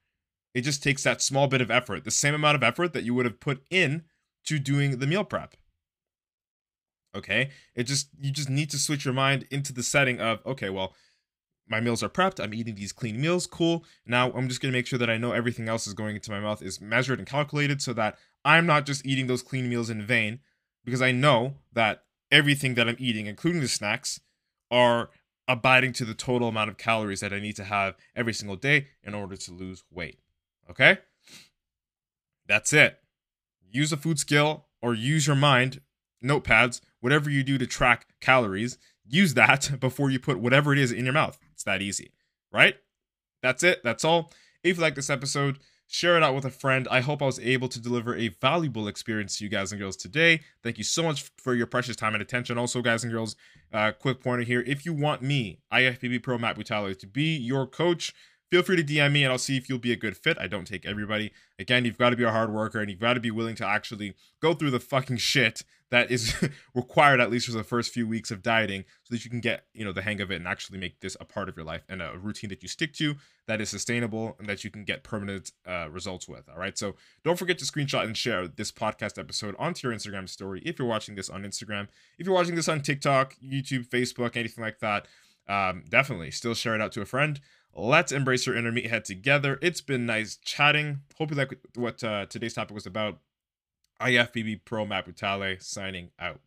It 0.54 0.62
just 0.62 0.82
takes 0.82 1.02
that 1.04 1.22
small 1.22 1.46
bit 1.46 1.60
of 1.60 1.70
effort, 1.70 2.04
the 2.04 2.10
same 2.10 2.34
amount 2.34 2.56
of 2.56 2.62
effort 2.62 2.92
that 2.92 3.04
you 3.04 3.14
would 3.14 3.24
have 3.24 3.40
put 3.40 3.62
in 3.70 4.04
to 4.46 4.58
doing 4.58 4.98
the 4.98 5.06
meal 5.06 5.24
prep. 5.24 5.56
Okay? 7.14 7.50
It 7.74 7.84
just 7.84 8.08
you 8.20 8.30
just 8.30 8.50
need 8.50 8.70
to 8.70 8.78
switch 8.78 9.04
your 9.04 9.14
mind 9.14 9.46
into 9.50 9.72
the 9.72 9.82
setting 9.82 10.20
of 10.20 10.44
okay, 10.44 10.70
well, 10.70 10.94
my 11.68 11.80
meals 11.80 12.02
are 12.02 12.08
prepped. 12.08 12.42
I'm 12.42 12.52
eating 12.52 12.74
these 12.74 12.92
clean 12.92 13.20
meals. 13.20 13.46
Cool. 13.46 13.84
Now 14.04 14.32
I'm 14.32 14.48
just 14.48 14.60
going 14.60 14.72
to 14.72 14.78
make 14.78 14.86
sure 14.86 14.98
that 14.98 15.10
I 15.10 15.18
know 15.18 15.32
everything 15.32 15.68
else 15.68 15.86
is 15.86 15.94
going 15.94 16.16
into 16.16 16.30
my 16.30 16.40
mouth 16.40 16.62
is 16.62 16.80
measured 16.80 17.18
and 17.20 17.28
calculated 17.28 17.80
so 17.80 17.92
that 17.92 18.18
I'm 18.44 18.66
not 18.66 18.86
just 18.86 19.06
eating 19.06 19.28
those 19.28 19.42
clean 19.42 19.68
meals 19.68 19.90
in 19.90 20.02
vain 20.02 20.40
because 20.84 21.02
I 21.02 21.12
know 21.12 21.54
that 21.72 22.04
everything 22.30 22.74
that 22.74 22.88
I'm 22.88 22.96
eating, 22.98 23.26
including 23.26 23.60
the 23.60 23.68
snacks, 23.68 24.20
are 24.70 25.10
abiding 25.46 25.92
to 25.92 26.04
the 26.04 26.14
total 26.14 26.48
amount 26.48 26.70
of 26.70 26.76
calories 26.76 27.20
that 27.20 27.32
I 27.32 27.40
need 27.40 27.56
to 27.56 27.64
have 27.64 27.96
every 28.14 28.32
single 28.32 28.56
day 28.56 28.86
in 29.02 29.14
order 29.14 29.36
to 29.36 29.52
lose 29.52 29.84
weight. 29.90 30.20
Okay? 30.70 30.98
That's 32.46 32.72
it. 32.72 32.98
Use 33.70 33.92
a 33.92 33.96
food 33.96 34.18
scale 34.18 34.66
or 34.83 34.94
use 34.94 35.26
your 35.26 35.37
mind, 35.37 35.80
notepads, 36.24 36.80
whatever 37.00 37.30
you 37.30 37.42
do 37.42 37.59
to 37.59 37.66
track 37.66 38.06
calories, 38.20 38.78
use 39.06 39.35
that 39.35 39.72
before 39.80 40.11
you 40.11 40.18
put 40.18 40.38
whatever 40.38 40.72
it 40.72 40.78
is 40.78 40.92
in 40.92 41.04
your 41.04 41.14
mouth. 41.14 41.38
It's 41.52 41.64
that 41.64 41.83
easy, 41.83 42.12
right? 42.52 42.76
That's 43.42 43.62
it. 43.62 43.83
That's 43.85 44.04
all. 44.04 44.33
If 44.62 44.76
you 44.76 44.83
like 44.83 44.94
this 44.94 45.11
episode, 45.11 45.59
share 45.87 46.16
it 46.16 46.22
out 46.22 46.35
with 46.35 46.44
a 46.44 46.50
friend. 46.50 46.87
I 46.90 47.00
hope 47.00 47.22
I 47.22 47.26
was 47.26 47.40
able 47.40 47.68
to 47.68 47.80
deliver 47.80 48.14
a 48.14 48.28
valuable 48.28 48.87
experience 48.87 49.38
to 49.38 49.44
you 49.44 49.50
guys 49.50 49.72
and 49.72 49.80
girls 49.80 49.96
today. 49.96 50.40
Thank 50.62 50.78
you 50.78 50.85
so 50.85 51.02
much 51.02 51.30
for 51.38 51.54
your 51.54 51.66
precious 51.66 51.96
time 51.96 52.14
and 52.14 52.22
attention. 52.22 52.59
Also, 52.59 52.83
guys 52.83 53.02
and 53.02 53.12
girls, 53.12 53.37
uh, 53.72 53.92
quick 53.92 54.22
pointer 54.22 54.44
here. 54.44 54.62
If 54.66 54.85
you 54.85 54.92
want 54.92 55.22
me, 55.22 55.61
IFBB 55.72 56.22
Pro 56.22 56.38
Matt 56.38 56.56
Butale, 56.56 56.98
to 56.98 57.06
be 57.06 57.37
your 57.37 57.66
coach, 57.66 58.14
feel 58.50 58.62
free 58.62 58.76
to 58.76 58.84
DM 58.84 59.12
me 59.12 59.24
and 59.24 59.32
I'll 59.32 59.38
see 59.38 59.56
if 59.56 59.68
you'll 59.68 59.78
be 59.78 59.92
a 59.92 59.96
good 59.96 60.16
fit. 60.16 60.36
I 60.38 60.46
don't 60.46 60.66
take 60.66 60.84
everybody. 60.84 61.32
Again, 61.58 61.84
you've 61.84 61.98
got 61.98 62.10
to 62.10 62.16
be 62.16 62.24
a 62.24 62.30
hard 62.30 62.52
worker 62.52 62.80
and 62.80 62.90
you've 62.90 63.00
got 63.00 63.14
to 63.14 63.20
be 63.20 63.30
willing 63.30 63.54
to 63.56 63.66
actually 63.66 64.14
go 64.40 64.54
through 64.54 64.70
the 64.70 64.80
fucking 64.80 65.18
shit 65.18 65.62
that 65.90 66.10
is 66.10 66.34
required 66.74 67.20
at 67.20 67.30
least 67.30 67.46
for 67.46 67.52
the 67.52 67.64
first 67.64 67.92
few 67.92 68.06
weeks 68.06 68.30
of 68.30 68.42
dieting 68.42 68.84
so 69.04 69.14
that 69.14 69.24
you 69.24 69.30
can 69.30 69.40
get 69.40 69.64
you 69.74 69.84
know 69.84 69.92
the 69.92 70.02
hang 70.02 70.20
of 70.20 70.30
it 70.30 70.36
and 70.36 70.46
actually 70.46 70.78
make 70.78 71.00
this 71.00 71.16
a 71.20 71.24
part 71.24 71.48
of 71.48 71.56
your 71.56 71.64
life 71.64 71.82
and 71.88 72.00
a 72.00 72.16
routine 72.18 72.50
that 72.50 72.62
you 72.62 72.68
stick 72.68 72.92
to 72.94 73.16
that 73.46 73.60
is 73.60 73.68
sustainable 73.68 74.36
and 74.38 74.48
that 74.48 74.64
you 74.64 74.70
can 74.70 74.84
get 74.84 75.02
permanent 75.02 75.52
uh, 75.66 75.88
results 75.90 76.28
with 76.28 76.48
all 76.48 76.58
right 76.58 76.78
so 76.78 76.94
don't 77.24 77.38
forget 77.38 77.58
to 77.58 77.64
screenshot 77.64 78.04
and 78.04 78.16
share 78.16 78.48
this 78.48 78.72
podcast 78.72 79.18
episode 79.18 79.54
onto 79.58 79.86
your 79.86 79.96
instagram 79.96 80.28
story 80.28 80.62
if 80.64 80.78
you're 80.78 80.88
watching 80.88 81.14
this 81.14 81.28
on 81.28 81.42
instagram 81.42 81.88
if 82.18 82.26
you're 82.26 82.34
watching 82.34 82.54
this 82.54 82.68
on 82.68 82.80
tiktok 82.80 83.34
youtube 83.44 83.86
facebook 83.86 84.36
anything 84.36 84.62
like 84.62 84.78
that 84.80 85.06
um, 85.48 85.82
definitely 85.88 86.30
still 86.30 86.54
share 86.54 86.76
it 86.76 86.80
out 86.80 86.92
to 86.92 87.00
a 87.00 87.06
friend 87.06 87.40
let's 87.74 88.12
embrace 88.12 88.46
your 88.46 88.56
inner 88.56 88.72
meathead 88.72 89.04
together 89.04 89.59
it's 89.62 89.80
been 89.80 90.06
nice 90.06 90.37
chatting 90.37 91.00
hope 91.16 91.30
you 91.30 91.37
like 91.37 91.59
what 91.74 92.02
uh, 92.04 92.26
today's 92.26 92.54
topic 92.54 92.74
was 92.74 92.87
about 92.87 93.18
IFBB 94.00 94.61
Pro 94.64 94.87
Matt 94.87 95.06
Butale 95.06 95.62
signing 95.62 96.11
out. 96.18 96.40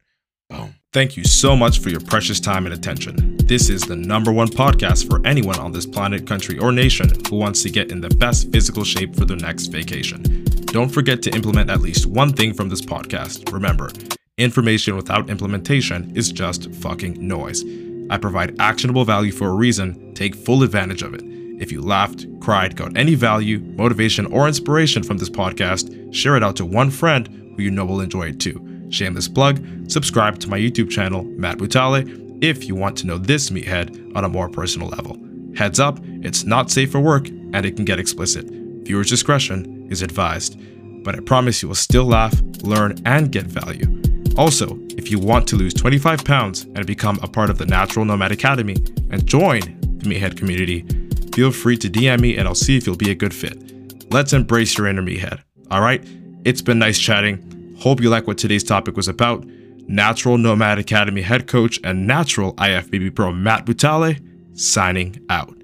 Boom. 0.50 0.76
Thank 0.92 1.16
you 1.18 1.24
so 1.24 1.56
much 1.56 1.80
for 1.80 1.90
your 1.90 2.02
precious 2.02 2.40
time 2.40 2.66
and 2.66 2.74
attention. 2.74 3.38
This 3.38 3.70
is 3.70 3.84
the 3.84 3.96
number 3.96 4.32
one 4.32 4.48
podcast 4.48 5.10
for 5.10 5.26
anyone 5.26 5.60
on 5.60 5.72
this 5.72 5.86
planet, 5.86 6.28
country, 6.28 6.60
or 6.60 6.72
nation 6.72 7.12
who 7.30 7.38
wants 7.38 7.64
to 7.64 7.70
get 7.70 7.92
in 7.92 8.02
the 8.02 8.10
best 8.10 8.52
physical 8.52 8.84
shape 8.84 9.16
for 9.16 9.26
their 9.26 9.38
next 9.38 9.68
vacation. 9.68 10.22
Don't 10.66 10.90
forget 10.90 11.22
to 11.24 11.32
implement 11.32 11.70
at 11.70 11.82
least 11.82 12.06
one 12.06 12.34
thing 12.34 12.54
from 12.54 12.70
this 12.70 12.82
podcast. 12.82 13.52
Remember, 13.52 13.92
information 14.38 14.96
without 14.96 15.30
implementation 15.30 16.16
is 16.16 16.32
just 16.32 16.74
fucking 16.76 17.26
noise. 17.26 17.64
I 18.10 18.18
provide 18.18 18.60
actionable 18.60 19.06
value 19.06 19.32
for 19.32 19.50
a 19.50 19.54
reason. 19.54 20.14
Take 20.14 20.36
full 20.36 20.64
advantage 20.64 21.02
of 21.02 21.14
it. 21.14 21.22
If 21.62 21.72
you 21.72 21.82
laughed, 21.82 22.26
cried, 22.40 22.76
got 22.76 22.98
any 22.98 23.16
value, 23.16 23.60
motivation, 23.60 24.26
or 24.28 24.48
inspiration 24.48 25.04
from 25.04 25.18
this 25.18 25.30
podcast, 25.30 26.14
share 26.14 26.36
it 26.36 26.44
out 26.44 26.56
to 26.58 26.66
one 26.66 26.92
friend 26.92 27.28
who 27.56 27.64
you 27.64 27.72
know 27.72 27.86
will 27.86 28.02
enjoy 28.02 28.30
it 28.30 28.40
too. 28.40 28.88
Shameless 28.90 29.28
plug, 29.28 29.64
subscribe 29.90 30.40
to 30.40 30.50
my 30.50 30.60
YouTube 30.60 30.90
channel, 30.90 31.24
Matt 31.24 31.58
Butale, 31.58 32.44
if 32.44 32.66
you 32.66 32.76
want 32.76 32.98
to 32.98 33.08
know 33.08 33.18
this 33.18 33.50
meathead 33.50 34.16
on 34.16 34.26
a 34.26 34.30
more 34.30 34.50
personal 34.50 34.90
level. 34.90 35.18
Heads 35.56 35.80
up, 35.80 36.00
it's 36.04 36.44
not 36.44 36.72
safe 36.72 36.92
for 36.92 37.00
work 37.00 37.30
and 37.30 37.66
it 37.66 37.76
can 37.76 37.86
get 37.86 38.00
explicit. 38.00 38.46
Viewer's 38.50 39.10
discretion 39.10 39.88
is 39.90 40.02
advised. 40.02 40.60
But 41.04 41.16
I 41.16 41.20
promise 41.20 41.62
you 41.62 41.68
will 41.68 41.76
still 41.76 42.06
laugh, 42.06 42.34
learn, 42.64 42.96
and 43.06 43.32
get 43.32 43.46
value. 43.46 44.03
Also, 44.38 44.80
if 44.98 45.12
you 45.12 45.20
want 45.20 45.48
to 45.48 45.56
lose 45.56 45.74
25 45.74 46.26
pounds 46.26 46.64
and 46.76 46.88
become 46.88 47.20
a 47.22 47.28
part 47.28 47.52
of 47.52 47.60
the 47.60 47.66
Natural 47.66 48.04
Nomad 48.04 48.32
Academy 48.32 48.76
and 49.12 49.26
join 49.28 49.60
the 49.60 50.10
Meathead 50.10 50.38
community, 50.38 50.86
feel 51.34 51.52
free 51.52 51.78
to 51.78 51.90
DM 51.90 52.20
me 52.20 52.38
and 52.38 52.48
I'll 52.48 52.56
see 52.56 52.76
if 52.76 52.88
you'll 52.88 52.96
be 52.96 53.12
a 53.12 53.16
good 53.16 53.34
fit. 53.34 54.12
Let's 54.12 54.34
embrace 54.34 54.78
your 54.78 54.88
inner 54.88 55.04
meathead. 55.04 55.42
All 55.70 55.82
right? 55.82 56.04
It's 56.46 56.62
been 56.62 56.80
nice 56.80 56.98
chatting. 56.98 57.76
Hope 57.80 58.02
you 58.02 58.10
like 58.10 58.26
what 58.26 58.38
today's 58.38 58.64
topic 58.64 58.96
was 58.96 59.08
about. 59.08 59.46
Natural 59.88 60.38
Nomad 60.38 60.80
Academy 60.80 61.22
head 61.22 61.48
coach 61.48 61.80
and 61.84 62.08
natural 62.08 62.54
IFBB 62.56 63.14
pro 63.16 63.32
Matt 63.32 63.66
Butale 63.66 64.20
signing 64.58 65.20
out. 65.30 65.63